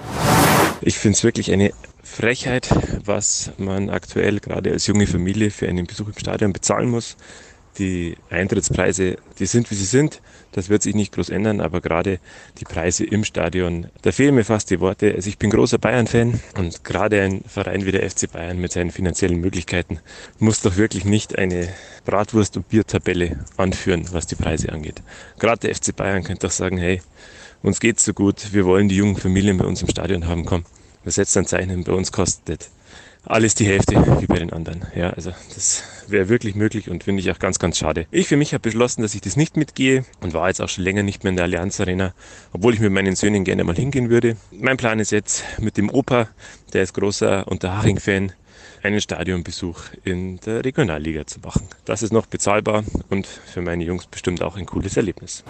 Ich 0.81 0.99
finde 0.99 1.15
es 1.17 1.23
wirklich 1.23 1.51
eine 1.51 1.71
Frechheit, 2.03 2.69
was 3.03 3.51
man 3.57 3.89
aktuell 3.89 4.39
gerade 4.39 4.71
als 4.71 4.85
junge 4.85 5.07
Familie 5.07 5.49
für 5.49 5.67
einen 5.67 5.87
Besuch 5.87 6.07
im 6.07 6.17
Stadion 6.17 6.53
bezahlen 6.53 6.89
muss. 6.89 7.17
Die 7.77 8.15
Eintrittspreise, 8.29 9.17
die 9.37 9.45
sind 9.45 9.69
wie 9.69 9.75
sie 9.75 9.85
sind. 9.85 10.21
Das 10.53 10.69
wird 10.69 10.83
sich 10.83 10.95
nicht 10.95 11.13
groß 11.13 11.29
ändern, 11.29 11.59
aber 11.59 11.81
gerade 11.81 12.19
die 12.59 12.63
Preise 12.63 13.03
im 13.03 13.25
Stadion, 13.25 13.87
da 14.03 14.13
fehlen 14.13 14.35
mir 14.35 14.45
fast 14.45 14.71
die 14.71 14.79
Worte. 14.79 15.13
Also 15.13 15.27
ich 15.27 15.37
bin 15.37 15.49
großer 15.49 15.77
Bayern-Fan 15.77 16.39
und 16.57 16.85
gerade 16.85 17.21
ein 17.21 17.43
Verein 17.45 17.85
wie 17.85 17.91
der 17.91 18.09
FC 18.09 18.31
Bayern 18.31 18.59
mit 18.59 18.71
seinen 18.71 18.91
finanziellen 18.91 19.41
Möglichkeiten 19.41 19.99
muss 20.39 20.61
doch 20.61 20.77
wirklich 20.77 21.03
nicht 21.03 21.37
eine 21.37 21.67
Bratwurst- 22.05 22.55
und 22.55 22.69
Biertabelle 22.69 23.43
anführen, 23.57 24.05
was 24.11 24.27
die 24.27 24.35
Preise 24.35 24.71
angeht. 24.71 25.01
Gerade 25.39 25.67
der 25.67 25.75
FC 25.75 25.93
Bayern 25.93 26.23
könnte 26.23 26.47
doch 26.47 26.53
sagen, 26.53 26.77
hey, 26.77 27.01
uns 27.61 27.81
geht's 27.81 28.05
so 28.05 28.13
gut, 28.13 28.53
wir 28.53 28.65
wollen 28.65 28.87
die 28.87 28.95
jungen 28.95 29.17
Familien 29.17 29.57
bei 29.57 29.65
uns 29.65 29.81
im 29.81 29.89
Stadion 29.89 30.27
haben, 30.27 30.45
komm, 30.45 30.63
wir 31.03 31.11
setzen 31.11 31.39
ein 31.39 31.47
Zeichen, 31.47 31.83
bei 31.83 31.93
uns 31.93 32.11
kostet 32.11 32.69
alles 33.25 33.55
die 33.55 33.65
Hälfte 33.65 33.95
wie 34.21 34.27
bei 34.27 34.39
den 34.39 34.53
anderen. 34.53 34.85
Ja, 34.95 35.09
also 35.11 35.31
das 35.53 35.83
wäre 36.07 36.29
wirklich 36.29 36.55
möglich 36.55 36.89
und 36.89 37.03
finde 37.03 37.21
ich 37.21 37.31
auch 37.31 37.39
ganz, 37.39 37.59
ganz 37.59 37.77
schade. 37.77 38.07
Ich 38.11 38.27
für 38.27 38.37
mich 38.37 38.53
habe 38.53 38.61
beschlossen, 38.61 39.01
dass 39.01 39.15
ich 39.15 39.21
das 39.21 39.35
nicht 39.35 39.57
mitgehe 39.57 40.05
und 40.21 40.33
war 40.33 40.47
jetzt 40.47 40.61
auch 40.61 40.69
schon 40.69 40.83
länger 40.83 41.03
nicht 41.03 41.23
mehr 41.23 41.31
in 41.31 41.35
der 41.35 41.45
Allianz 41.45 41.79
Arena, 41.79 42.13
obwohl 42.53 42.73
ich 42.73 42.79
mit 42.79 42.91
meinen 42.91 43.15
Söhnen 43.15 43.43
gerne 43.43 43.63
mal 43.63 43.75
hingehen 43.75 44.09
würde. 44.09 44.37
Mein 44.51 44.77
Plan 44.77 44.99
ist 44.99 45.11
jetzt 45.11 45.43
mit 45.59 45.77
dem 45.77 45.89
Opa, 45.89 46.29
der 46.73 46.83
ist 46.83 46.93
großer 46.93 47.47
Unterhaching-Fan, 47.47 48.33
einen 48.83 49.01
Stadionbesuch 49.01 49.79
in 50.03 50.39
der 50.41 50.63
Regionalliga 50.63 51.25
zu 51.25 51.39
machen. 51.39 51.67
Das 51.85 52.03
ist 52.03 52.13
noch 52.13 52.27
bezahlbar 52.27 52.83
und 53.09 53.25
für 53.25 53.61
meine 53.61 53.83
Jungs 53.83 54.05
bestimmt 54.05 54.43
auch 54.43 54.57
ein 54.57 54.67
cooles 54.67 54.95
Erlebnis. 54.95 55.43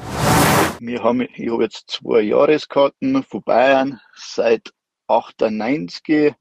Wir 0.79 1.03
haben, 1.03 1.21
ich 1.21 1.49
habe 1.49 1.63
jetzt 1.63 1.89
zwei 1.89 2.21
Jahreskarten 2.21 3.23
von 3.23 3.41
Bayern 3.43 3.99
seit 4.15 4.71
98. 5.07 6.33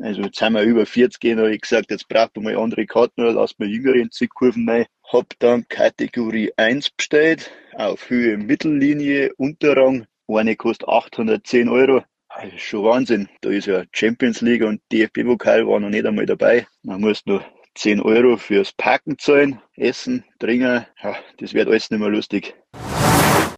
Also 0.00 0.22
jetzt 0.22 0.38
sind 0.38 0.52
wir 0.54 0.62
über 0.62 0.86
40 0.86 1.32
und 1.32 1.38
habe 1.38 1.54
ich 1.54 1.60
gesagt, 1.60 1.90
jetzt 1.90 2.08
braucht 2.08 2.36
man 2.36 2.44
mal 2.44 2.56
andere 2.56 2.86
Karten 2.86 3.22
oder 3.22 3.32
lass 3.32 3.58
mal 3.58 3.68
jüngere 3.68 3.96
in 3.96 4.10
die 4.18 4.28
Kurven 4.28 4.68
rein. 4.68 4.86
Hab 5.12 5.26
dann 5.40 5.66
Kategorie 5.68 6.52
1 6.56 6.90
bestellt, 6.90 7.50
auf 7.74 8.08
Höhe 8.08 8.38
Mittellinie, 8.38 9.32
Unterrang. 9.36 10.06
Eine 10.28 10.56
kostet 10.56 10.88
810 10.88 11.68
Euro. 11.68 12.02
Also 12.28 12.56
schon 12.56 12.84
Wahnsinn. 12.84 13.28
Da 13.42 13.50
ist 13.50 13.66
ja 13.66 13.84
Champions 13.92 14.40
League 14.40 14.62
und 14.62 14.80
DFB-Pokal 14.90 15.66
war 15.66 15.80
noch 15.80 15.90
nicht 15.90 16.06
einmal 16.06 16.24
dabei. 16.24 16.66
Man 16.82 17.02
muss 17.02 17.26
nur 17.26 17.44
10 17.74 18.00
Euro 18.00 18.36
fürs 18.36 18.72
Parken 18.72 19.18
zahlen, 19.18 19.60
Essen, 19.76 20.24
Trinken. 20.38 20.86
Ja, 21.02 21.16
das 21.38 21.52
wird 21.52 21.68
alles 21.68 21.90
nicht 21.90 22.00
mehr 22.00 22.08
lustig. 22.08 22.54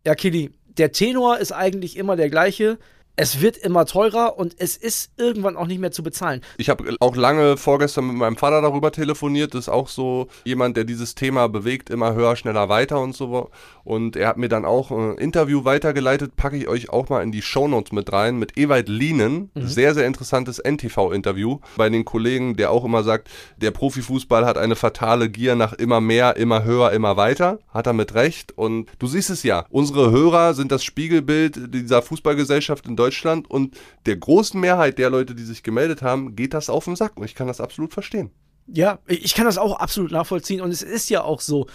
Ja, 0.04 0.14
Kili, 0.14 0.50
der 0.76 0.90
Tenor 0.90 1.38
ist 1.38 1.52
eigentlich 1.52 1.96
immer 1.96 2.16
der 2.16 2.30
gleiche. 2.30 2.78
Es 3.16 3.40
wird 3.40 3.56
immer 3.56 3.86
teurer 3.86 4.38
und 4.38 4.56
es 4.58 4.76
ist 4.76 5.12
irgendwann 5.16 5.56
auch 5.56 5.68
nicht 5.68 5.80
mehr 5.80 5.92
zu 5.92 6.02
bezahlen. 6.02 6.40
Ich 6.58 6.68
habe 6.68 6.96
auch 6.98 7.14
lange 7.14 7.56
vorgestern 7.56 8.08
mit 8.08 8.16
meinem 8.16 8.36
Vater 8.36 8.60
darüber 8.60 8.90
telefoniert. 8.90 9.54
Das 9.54 9.66
ist 9.66 9.68
auch 9.68 9.86
so 9.86 10.26
jemand, 10.44 10.76
der 10.76 10.82
dieses 10.82 11.14
Thema 11.14 11.48
bewegt, 11.48 11.90
immer 11.90 12.14
höher, 12.14 12.34
schneller, 12.34 12.68
weiter 12.68 13.00
und 13.00 13.14
so. 13.14 13.50
Und 13.84 14.16
er 14.16 14.26
hat 14.26 14.36
mir 14.36 14.48
dann 14.48 14.64
auch 14.64 14.90
ein 14.90 15.16
Interview 15.16 15.64
weitergeleitet, 15.64 16.34
packe 16.34 16.56
ich 16.56 16.66
euch 16.66 16.90
auch 16.90 17.08
mal 17.08 17.22
in 17.22 17.30
die 17.30 17.42
Shownotes 17.42 17.92
mit 17.92 18.12
rein, 18.12 18.36
mit 18.36 18.58
Ewald 18.58 18.88
Lienen. 18.88 19.52
Mhm. 19.54 19.68
Sehr, 19.68 19.94
sehr 19.94 20.08
interessantes 20.08 20.58
NTV-Interview 20.58 21.60
bei 21.76 21.88
den 21.90 22.04
Kollegen, 22.04 22.56
der 22.56 22.72
auch 22.72 22.84
immer 22.84 23.04
sagt, 23.04 23.28
der 23.58 23.70
Profifußball 23.70 24.44
hat 24.44 24.58
eine 24.58 24.74
fatale 24.74 25.30
Gier 25.30 25.54
nach 25.54 25.72
immer 25.72 26.00
mehr, 26.00 26.36
immer 26.36 26.64
höher, 26.64 26.90
immer 26.90 27.16
weiter. 27.16 27.60
Hat 27.68 27.86
er 27.86 27.92
mit 27.92 28.14
Recht. 28.14 28.58
Und 28.58 28.90
du 28.98 29.06
siehst 29.06 29.30
es 29.30 29.44
ja, 29.44 29.66
unsere 29.70 30.10
Hörer 30.10 30.54
sind 30.54 30.72
das 30.72 30.82
Spiegelbild 30.82 31.72
dieser 31.72 32.02
Fußballgesellschaft 32.02 32.86
in 32.86 32.96
Deutschland 32.96 33.03
Deutschland 33.04 33.50
und 33.50 33.76
der 34.06 34.16
großen 34.16 34.58
Mehrheit 34.58 34.98
der 34.98 35.10
Leute, 35.10 35.34
die 35.34 35.44
sich 35.44 35.62
gemeldet 35.62 36.02
haben, 36.02 36.34
geht 36.36 36.54
das 36.54 36.70
auf 36.70 36.84
den 36.84 36.96
Sack 36.96 37.16
und 37.16 37.24
ich 37.24 37.34
kann 37.34 37.46
das 37.46 37.60
absolut 37.60 37.92
verstehen. 37.92 38.30
Ja, 38.66 38.98
ich 39.06 39.34
kann 39.34 39.44
das 39.44 39.58
auch 39.58 39.76
absolut 39.78 40.10
nachvollziehen 40.10 40.62
und 40.62 40.70
es 40.70 40.82
ist 40.82 41.10
ja 41.10 41.22
auch 41.22 41.40
so. 41.40 41.66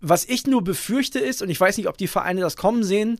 Was 0.00 0.24
ich 0.24 0.46
nur 0.46 0.62
befürchte 0.62 1.18
ist, 1.18 1.42
und 1.42 1.50
ich 1.50 1.60
weiß 1.60 1.76
nicht, 1.76 1.88
ob 1.88 1.98
die 1.98 2.06
Vereine 2.06 2.40
das 2.40 2.56
kommen 2.56 2.84
sehen, 2.84 3.18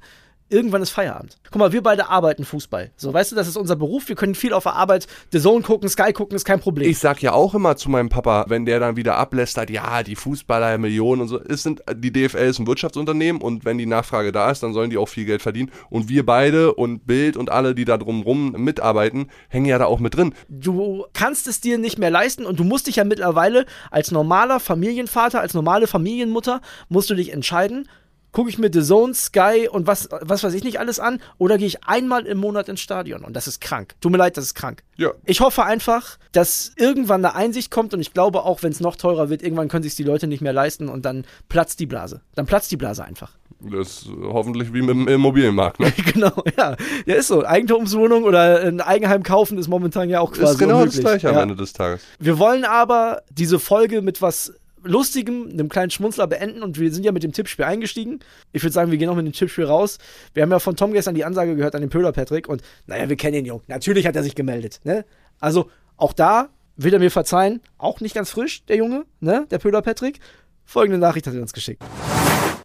irgendwann 0.51 0.83
ist 0.83 0.91
Feierabend. 0.91 1.39
Guck 1.51 1.59
mal, 1.59 1.73
wir 1.73 1.83
beide 1.83 2.09
arbeiten 2.09 2.45
Fußball. 2.45 2.91
So, 2.97 3.13
weißt 3.13 3.33
du, 3.33 3.37
das 3.37 3.49
ist 3.49 3.57
unser 3.57 3.77
Beruf. 3.77 4.09
Wir 4.09 4.17
können 4.17 4.35
viel 4.35 4.53
auf 4.53 4.65
der 4.65 4.75
Arbeit 4.75 5.07
The 5.33 5.41
Zone 5.41 5.63
gucken, 5.63 5.89
Sky 5.89 6.13
gucken, 6.13 6.37
ist 6.37 6.45
kein 6.45 6.61
Problem. 6.61 6.91
Ich 6.91 6.99
sag 6.99 7.23
ja 7.23 7.33
auch 7.33 7.55
immer 7.55 7.77
zu 7.77 7.91
meinem 7.91 8.09
Papa, 8.09 8.45
wenn 8.49 8.67
der 8.67 8.81
dann 8.81 8.97
wieder 8.97 9.17
ablästert, 9.17 9.71
ja, 9.71 10.03
die 10.03 10.17
Fußballer, 10.17 10.79
Millionen 10.79 11.23
und 11.23 11.29
so. 11.29 11.41
Es 11.41 11.63
sind, 11.63 11.83
die 11.95 12.13
DFL 12.13 12.49
ist 12.49 12.59
ein 12.59 12.67
Wirtschaftsunternehmen 12.67 13.41
und 13.41 13.65
wenn 13.65 13.79
die 13.79 13.87
Nachfrage 13.87 14.33
da 14.33 14.51
ist, 14.51 14.63
dann 14.63 14.73
sollen 14.73 14.91
die 14.91 14.99
auch 14.99 15.09
viel 15.09 15.25
Geld 15.25 15.43
verdienen. 15.43 15.71
Und 15.89 16.09
wir 16.09 16.27
beide 16.27 16.75
und 16.75 17.07
Bild 17.07 17.37
und 17.37 17.51
alle, 17.51 17.75
die 17.75 17.85
da 17.85 17.97
drumrum 17.97 18.53
mitarbeiten, 18.53 19.29
hängen 19.49 19.67
ja 19.67 19.79
da 19.79 19.87
auch 19.87 20.01
mit 20.01 20.17
drin. 20.17 20.35
Du 20.49 21.05
kannst 21.15 21.47
es 21.47 21.61
dir 21.61 21.79
nicht 21.79 21.99
mehr 21.99 22.11
leisten 22.11 22.45
und 22.47 22.59
du 22.59 22.65
musst 22.65 22.87
dich 22.87 22.97
ja 22.97 23.05
mittlerweile 23.05 23.67
als 23.91 24.11
normaler 24.11 24.61
Familienvater, 24.61 25.41
als 25.41 25.55
normale 25.55 25.87
Familienmutter, 25.87 26.61
musst 26.89 27.11
du 27.11 27.15
dich 27.15 27.33
entscheiden, 27.33 27.89
gucke 28.33 28.51
ich 28.51 28.59
mir 28.59 28.71
The 28.73 28.83
Zone, 28.83 29.15
Sky 29.15 29.69
und 29.71 29.87
was, 29.87 30.09
was 30.21 30.43
weiß 30.43 30.55
ich 30.55 30.65
nicht 30.65 30.79
alles 30.79 31.01
an 31.01 31.21
oder 31.39 31.59
gehe 31.59 31.67
ich 31.67 31.85
einmal 31.85 32.27
im 32.27 32.39
Monat 32.39 32.69
ins 32.69 32.81
Stadion 32.81 33.25
und 33.25 33.35
das 33.35 33.47
ist 33.47 33.61
krank. 33.61 33.95
Tut 34.01 34.13
mir 34.13 34.19
leid, 34.19 34.37
das 34.37 34.45
ist 34.45 34.55
krank. 34.55 34.83
Ja. 34.97 35.13
Ich 35.25 35.41
hoffe 35.41 35.65
einfach, 35.65 36.19
dass 36.33 36.73
irgendwann 36.77 37.25
eine 37.25 37.35
Einsicht 37.35 37.71
kommt 37.71 37.95
und 37.95 38.01
ich 38.01 38.13
glaube 38.13 38.45
auch, 38.45 38.63
wenn 38.63 38.73
es 38.73 38.81
noch 38.81 38.97
teurer 38.97 39.31
wird, 39.31 39.43
irgendwann 39.43 39.69
können 39.69 39.83
sich 39.83 39.95
die 39.95 40.05
Leute 40.05 40.27
nicht 40.27 40.43
mehr 40.43 40.53
leisten 40.53 40.89
und 40.89 41.05
dann 41.05 41.25
platzt 41.49 41.81
die 41.81 41.87
Blase. 41.87 42.21
Dann 42.35 42.47
platzt 42.47 42.71
die 42.71 42.77
Blase 42.77 43.05
einfach. 43.05 43.33
Das 43.63 43.89
ist 43.89 44.09
hoffentlich 44.23 44.73
wie 44.73 44.81
mit 44.81 44.91
dem 44.91 45.07
Immobilienmarkt, 45.07 45.81
ne? 45.81 45.93
genau, 46.13 46.33
ja. 46.57 46.77
Ja, 47.05 47.15
ist 47.15 47.29
so. 47.29 47.45
Eigentumswohnung 47.45 48.25
oder 48.25 48.63
ein 48.63 48.81
Eigenheim 48.81 49.23
kaufen 49.23 49.59
ist 49.59 49.69
momentan 49.69 50.09
ja 50.09 50.21
auch 50.21 50.33
quasi 50.33 50.53
Ist 50.53 50.59
genau 50.59 50.79
unmöglich. 50.79 51.03
das 51.03 51.05
gleiche 51.05 51.27
ja. 51.27 51.35
am 51.35 51.43
Ende 51.43 51.57
des 51.57 51.75
Tages. 51.75 52.03
Wir 52.19 52.39
wollen 52.39 52.65
aber 52.65 53.23
diese 53.31 53.59
Folge 53.59 54.01
mit 54.01 54.23
was 54.23 54.55
Lustigem, 54.83 55.49
einem 55.51 55.69
kleinen 55.69 55.91
Schmunzler 55.91 56.27
beenden 56.27 56.63
und 56.63 56.79
wir 56.79 56.93
sind 56.93 57.05
ja 57.05 57.13
mit 57.13 57.23
dem 57.23 57.33
Tippspiel 57.33 57.65
eingestiegen. 57.65 58.21
Ich 58.53 58.63
würde 58.63 58.73
sagen, 58.73 58.91
wir 58.91 58.99
gehen 58.99 59.09
auch 59.09 59.15
mit 59.15 59.27
dem 59.27 59.33
Tippspiel 59.33 59.65
raus. 59.65 59.99
Wir 60.35 60.43
haben 60.43 60.51
ja 60.51 60.59
von 60.59 60.77
Tom 60.77 60.93
gestern 60.93 61.15
die 61.15 61.25
Ansage 61.25 61.57
gehört 61.57 61.75
an 61.75 61.81
den 61.81 61.91
Pöhler 61.91 62.13
Patrick 62.13 62.49
und 62.49 62.63
naja, 62.87 63.09
wir 63.09 63.17
kennen 63.17 63.35
den 63.35 63.47
Jungen. 63.47 63.63
Natürlich 63.67 64.07
hat 64.07 64.17
er 64.17 64.23
sich 64.23 64.35
gemeldet, 64.35 64.81
ne? 64.85 65.05
Also 65.39 65.71
auch 65.97 66.13
da 66.13 66.49
will 66.77 66.93
er 66.93 66.99
mir 66.99 67.11
verzeihen, 67.11 67.61
auch 67.79 68.01
nicht 68.01 68.15
ganz 68.15 68.31
frisch, 68.31 68.65
der 68.67 68.77
Junge, 68.77 69.05
ne? 69.21 69.47
Der 69.51 69.59
Pöhler 69.59 69.83
Patrick. 69.83 70.21
Folgende 70.65 70.99
Nachricht 70.99 71.27
hat 71.27 71.35
er 71.35 71.43
uns 71.43 71.53
geschickt. 71.53 71.83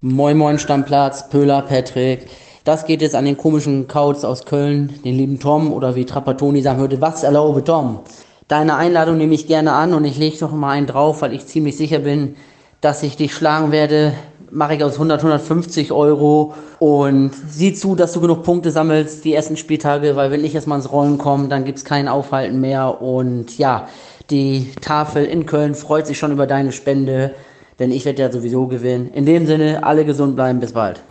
Moin 0.02 0.38
Moin 0.38 0.60
Stammplatz, 0.60 1.30
Pöhler 1.30 1.64
Patrick. 1.64 2.28
Das 2.64 2.86
geht 2.86 3.02
jetzt 3.02 3.16
an 3.16 3.26
den 3.26 3.38
komischen 3.38 3.88
Kauz 3.88 4.24
aus 4.24 4.46
Köln, 4.46 5.00
den 5.04 5.16
lieben 5.16 5.40
Tom 5.40 5.72
oder 5.72 5.96
wie 5.96 6.06
Trapattoni 6.06 6.62
sagen 6.62 6.80
würde, 6.80 7.00
was 7.00 7.24
erlaube 7.24 7.64
Tom? 7.64 8.00
Deine 8.48 8.76
Einladung 8.76 9.18
nehme 9.18 9.34
ich 9.34 9.48
gerne 9.48 9.72
an 9.74 9.96
und 9.96 10.06
ich 10.06 10.20
lege 10.20 10.38
doch 10.38 10.52
mal 10.52 10.70
einen 10.70 10.86
drauf, 10.86 11.24
weil 11.24 11.34
ich 11.34 11.48
ziemlich 11.48 11.78
sicher 11.78 11.98
bin, 11.98 12.36
dass 12.80 13.02
ich 13.02 13.18
dich 13.18 13.34
schlagen 13.34 13.72
werde. 13.72 14.14
Mache 14.52 14.76
ich 14.76 14.84
aus 14.84 14.94
100, 14.94 15.20
150 15.22 15.92
Euro 15.92 16.54
und 16.78 17.32
sieh 17.50 17.74
zu, 17.74 17.96
dass 17.96 18.14
du 18.14 18.22
genug 18.22 18.44
Punkte 18.44 18.70
sammelst 18.70 19.26
die 19.26 19.34
ersten 19.34 19.58
Spieltage, 19.58 20.16
weil 20.16 20.30
wenn 20.30 20.46
ich 20.46 20.54
erstmal 20.54 20.78
ins 20.78 20.92
Rollen 20.92 21.18
komme, 21.18 21.48
dann 21.48 21.66
gibt's 21.66 21.86
kein 21.86 22.08
Aufhalten 22.08 22.62
mehr 22.62 23.02
und 23.02 23.58
ja, 23.58 23.88
die 24.30 24.72
Tafel 24.80 25.26
in 25.26 25.48
Köln 25.48 25.74
freut 25.74 26.06
sich 26.06 26.20
schon 26.20 26.32
über 26.32 26.46
deine 26.46 26.72
Spende, 26.72 27.34
denn 27.80 27.92
ich 27.92 28.06
werde 28.06 28.22
ja 28.22 28.32
sowieso 28.32 28.68
gewinnen. 28.68 29.10
In 29.12 29.26
dem 29.26 29.48
Sinne, 29.48 29.84
alle 29.84 30.06
gesund 30.06 30.36
bleiben, 30.36 30.60
bis 30.60 30.74
bald. 30.74 31.02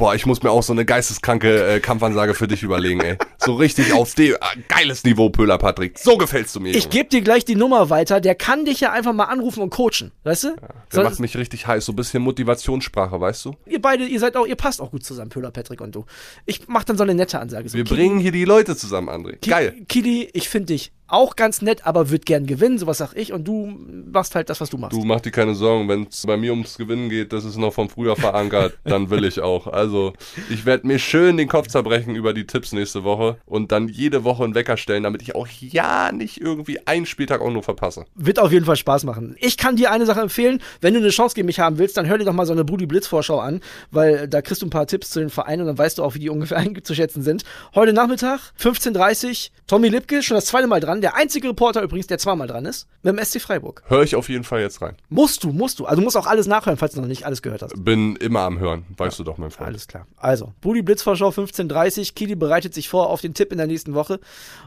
Boah, 0.00 0.14
ich 0.14 0.24
muss 0.24 0.42
mir 0.42 0.50
auch 0.50 0.62
so 0.62 0.72
eine 0.72 0.86
geisteskranke 0.86 1.74
äh, 1.74 1.78
Kampfansage 1.78 2.32
für 2.32 2.48
dich 2.48 2.62
überlegen, 2.62 3.02
ey. 3.02 3.18
So 3.36 3.56
richtig 3.56 3.92
auf 3.92 4.14
dem, 4.14 4.32
äh, 4.32 4.38
geiles 4.66 5.04
Niveau, 5.04 5.28
Pöhler 5.28 5.58
Patrick. 5.58 5.98
So 5.98 6.16
gefällst 6.16 6.56
du 6.56 6.60
mir. 6.60 6.74
Ich 6.74 6.88
gebe 6.88 7.10
dir 7.10 7.20
gleich 7.20 7.44
die 7.44 7.54
Nummer 7.54 7.90
weiter. 7.90 8.18
Der 8.22 8.34
kann 8.34 8.64
dich 8.64 8.80
ja 8.80 8.92
einfach 8.92 9.12
mal 9.12 9.24
anrufen 9.24 9.62
und 9.62 9.68
coachen, 9.68 10.12
weißt 10.24 10.44
du? 10.44 10.48
Ja, 10.48 10.54
der 10.56 10.68
Sonst 10.88 11.04
macht 11.04 11.20
mich 11.20 11.36
richtig 11.36 11.66
heiß. 11.66 11.84
So 11.84 11.92
ein 11.92 11.96
bisschen 11.96 12.22
Motivationssprache, 12.22 13.20
weißt 13.20 13.44
du? 13.44 13.56
Ihr 13.66 13.82
beide, 13.82 14.06
ihr 14.06 14.20
seid 14.20 14.38
auch, 14.38 14.46
ihr 14.46 14.56
passt 14.56 14.80
auch 14.80 14.90
gut 14.90 15.04
zusammen, 15.04 15.28
Pöhler 15.28 15.50
Patrick 15.50 15.82
und 15.82 15.94
du. 15.94 16.06
Ich 16.46 16.66
mach 16.66 16.84
dann 16.84 16.96
so 16.96 17.02
eine 17.02 17.14
nette 17.14 17.38
Ansage. 17.38 17.68
So, 17.68 17.76
Wir 17.76 17.84
Kili, 17.84 17.96
bringen 18.00 18.20
hier 18.20 18.32
die 18.32 18.46
Leute 18.46 18.76
zusammen, 18.76 19.10
André. 19.10 19.46
Geil. 19.46 19.74
Kili, 19.86 20.30
ich 20.32 20.48
finde 20.48 20.68
dich 20.68 20.92
auch 21.12 21.36
ganz 21.36 21.62
nett, 21.62 21.86
aber 21.86 22.10
wird 22.10 22.26
gern 22.26 22.46
gewinnen, 22.46 22.78
sowas 22.78 22.98
sag 22.98 23.14
ich. 23.14 23.32
Und 23.32 23.44
du 23.44 23.66
machst 24.12 24.34
halt 24.34 24.50
das, 24.50 24.60
was 24.60 24.70
du 24.70 24.78
machst. 24.78 24.96
Du 24.96 25.04
mach 25.04 25.20
dir 25.20 25.30
keine 25.30 25.54
Sorgen, 25.54 25.88
wenn 25.88 26.06
es 26.08 26.26
bei 26.26 26.36
mir 26.36 26.52
ums 26.52 26.76
Gewinnen 26.76 27.08
geht, 27.08 27.32
das 27.32 27.44
ist 27.44 27.56
noch 27.56 27.72
vom 27.72 27.88
Frühjahr 27.88 28.16
verankert, 28.16 28.78
dann 28.84 29.10
will 29.10 29.24
ich 29.24 29.40
auch. 29.40 29.66
Also, 29.66 30.12
ich 30.48 30.64
werde 30.66 30.86
mir 30.86 30.98
schön 30.98 31.36
den 31.36 31.48
Kopf 31.48 31.68
zerbrechen 31.68 32.14
über 32.14 32.32
die 32.32 32.46
Tipps 32.46 32.72
nächste 32.72 33.04
Woche 33.04 33.38
und 33.46 33.72
dann 33.72 33.88
jede 33.88 34.24
Woche 34.24 34.44
einen 34.44 34.54
Wecker 34.54 34.76
stellen, 34.76 35.02
damit 35.02 35.22
ich 35.22 35.34
auch 35.34 35.48
ja 35.48 36.12
nicht 36.12 36.40
irgendwie 36.40 36.86
einen 36.86 37.06
Spieltag 37.06 37.40
auch 37.40 37.50
nur 37.50 37.62
verpasse. 37.62 38.04
Wird 38.14 38.38
auf 38.38 38.52
jeden 38.52 38.64
Fall 38.64 38.76
Spaß 38.76 39.04
machen. 39.04 39.36
Ich 39.38 39.56
kann 39.56 39.76
dir 39.76 39.90
eine 39.90 40.06
Sache 40.06 40.20
empfehlen, 40.20 40.60
wenn 40.80 40.94
du 40.94 41.00
eine 41.00 41.10
Chance 41.10 41.34
gegen 41.34 41.46
mich 41.46 41.60
haben 41.60 41.78
willst, 41.78 41.96
dann 41.96 42.06
hör 42.06 42.18
dir 42.18 42.24
doch 42.24 42.32
mal 42.32 42.46
so 42.46 42.52
eine 42.52 42.64
Brudi 42.64 42.86
Blitz 42.86 43.06
Vorschau 43.06 43.40
an, 43.40 43.60
weil 43.90 44.28
da 44.28 44.42
kriegst 44.42 44.62
du 44.62 44.66
ein 44.66 44.70
paar 44.70 44.86
Tipps 44.86 45.10
zu 45.10 45.20
den 45.20 45.30
Vereinen 45.30 45.62
und 45.62 45.66
dann 45.68 45.78
weißt 45.78 45.98
du 45.98 46.04
auch, 46.04 46.14
wie 46.14 46.20
die 46.20 46.30
ungefähr 46.30 46.58
einzuschätzen 46.58 47.22
sind. 47.22 47.44
Heute 47.74 47.92
Nachmittag, 47.92 48.40
15.30 48.60 49.28
Uhr, 49.28 49.50
Tommy 49.66 49.88
Lipke, 49.88 50.22
schon 50.22 50.36
das 50.36 50.46
zweite 50.46 50.66
Mal 50.66 50.80
dran, 50.80 50.99
der 51.00 51.16
einzige 51.16 51.48
Reporter 51.48 51.82
übrigens, 51.82 52.06
der 52.06 52.18
zweimal 52.18 52.46
dran 52.46 52.64
ist, 52.64 52.86
mit 53.02 53.16
dem 53.16 53.24
SC 53.24 53.40
Freiburg. 53.40 53.82
Hör 53.86 54.02
ich 54.02 54.16
auf 54.16 54.28
jeden 54.28 54.44
Fall 54.44 54.60
jetzt 54.60 54.82
rein. 54.82 54.96
Musst 55.08 55.44
du, 55.44 55.52
musst 55.52 55.78
du. 55.78 55.86
Also 55.86 56.00
du 56.00 56.04
musst 56.04 56.16
auch 56.16 56.26
alles 56.26 56.46
nachhören, 56.46 56.76
falls 56.76 56.94
du 56.94 57.00
noch 57.00 57.08
nicht 57.08 57.26
alles 57.26 57.42
gehört 57.42 57.62
hast. 57.62 57.84
Bin 57.84 58.16
immer 58.16 58.40
am 58.40 58.58
Hören, 58.58 58.84
weißt 58.96 59.18
ja. 59.18 59.24
du 59.24 59.30
doch, 59.30 59.38
mein 59.38 59.50
Freund. 59.50 59.68
Alles 59.68 59.86
klar. 59.86 60.06
Also, 60.16 60.52
Brudi 60.60 60.82
Blitzvorschau 60.82 61.30
15.30 61.30 62.14
Kili 62.14 62.34
bereitet 62.34 62.74
sich 62.74 62.88
vor 62.88 63.10
auf 63.10 63.20
den 63.20 63.34
Tipp 63.34 63.52
in 63.52 63.58
der 63.58 63.66
nächsten 63.66 63.94
Woche. 63.94 64.20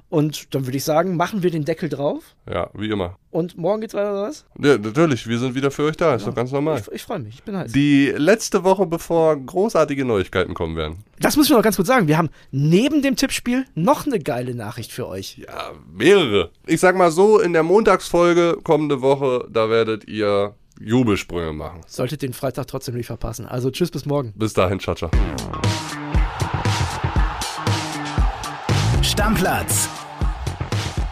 Und 0.09 0.53
dann 0.53 0.65
würde 0.65 0.77
ich 0.77 0.83
sagen, 0.83 1.15
machen 1.15 1.43
wir 1.43 1.51
den 1.51 1.65
Deckel 1.65 1.89
drauf. 1.89 2.23
Ja, 2.49 2.69
wie 2.73 2.89
immer. 2.89 3.17
Und 3.33 3.57
morgen 3.57 3.81
geht's 3.81 3.95
weiter, 3.95 4.11
oder 4.11 4.23
was? 4.27 4.45
Ja, 4.59 4.77
natürlich, 4.77 5.27
wir 5.27 5.39
sind 5.39 5.55
wieder 5.55 5.71
für 5.71 5.85
euch 5.85 5.97
da, 5.97 6.13
ist 6.13 6.27
doch 6.27 6.35
ganz 6.35 6.51
normal. 6.51 6.79
Ich, 6.79 6.91
ich 6.93 7.01
freue 7.01 7.17
mich, 7.17 7.33
ich 7.33 7.43
bin 7.43 7.57
heiß. 7.57 7.71
Die 7.71 8.13
letzte 8.15 8.63
Woche, 8.63 8.85
bevor 8.85 9.35
großartige 9.35 10.05
Neuigkeiten 10.05 10.53
kommen 10.53 10.75
werden. 10.75 11.03
Das 11.19 11.35
müssen 11.35 11.49
wir 11.49 11.57
noch 11.57 11.63
ganz 11.63 11.77
kurz 11.77 11.87
sagen. 11.87 12.07
Wir 12.07 12.19
haben 12.19 12.29
neben 12.51 13.01
dem 13.01 13.15
Tippspiel 13.15 13.65
noch 13.73 14.05
eine 14.05 14.19
geile 14.19 14.53
Nachricht 14.53 14.91
für 14.91 15.07
euch. 15.07 15.39
Ja, 15.39 15.71
mehrere. 15.91 16.51
Ich 16.67 16.79
sag 16.79 16.95
mal 16.95 17.09
so, 17.09 17.39
in 17.39 17.53
der 17.53 17.63
Montagsfolge 17.63 18.59
kommende 18.63 19.01
Woche, 19.01 19.47
da 19.49 19.67
werdet 19.67 20.07
ihr 20.07 20.53
Jubelsprünge 20.79 21.53
machen. 21.53 21.81
Solltet 21.87 22.21
den 22.21 22.33
Freitag 22.33 22.67
trotzdem 22.67 22.93
nicht 22.93 23.07
verpassen. 23.07 23.47
Also 23.47 23.71
tschüss, 23.71 23.89
bis 23.89 24.05
morgen. 24.05 24.33
Bis 24.35 24.53
dahin, 24.53 24.79
ciao, 24.79 24.93
ciao. 24.93 25.09
Stammplatz. 29.01 29.89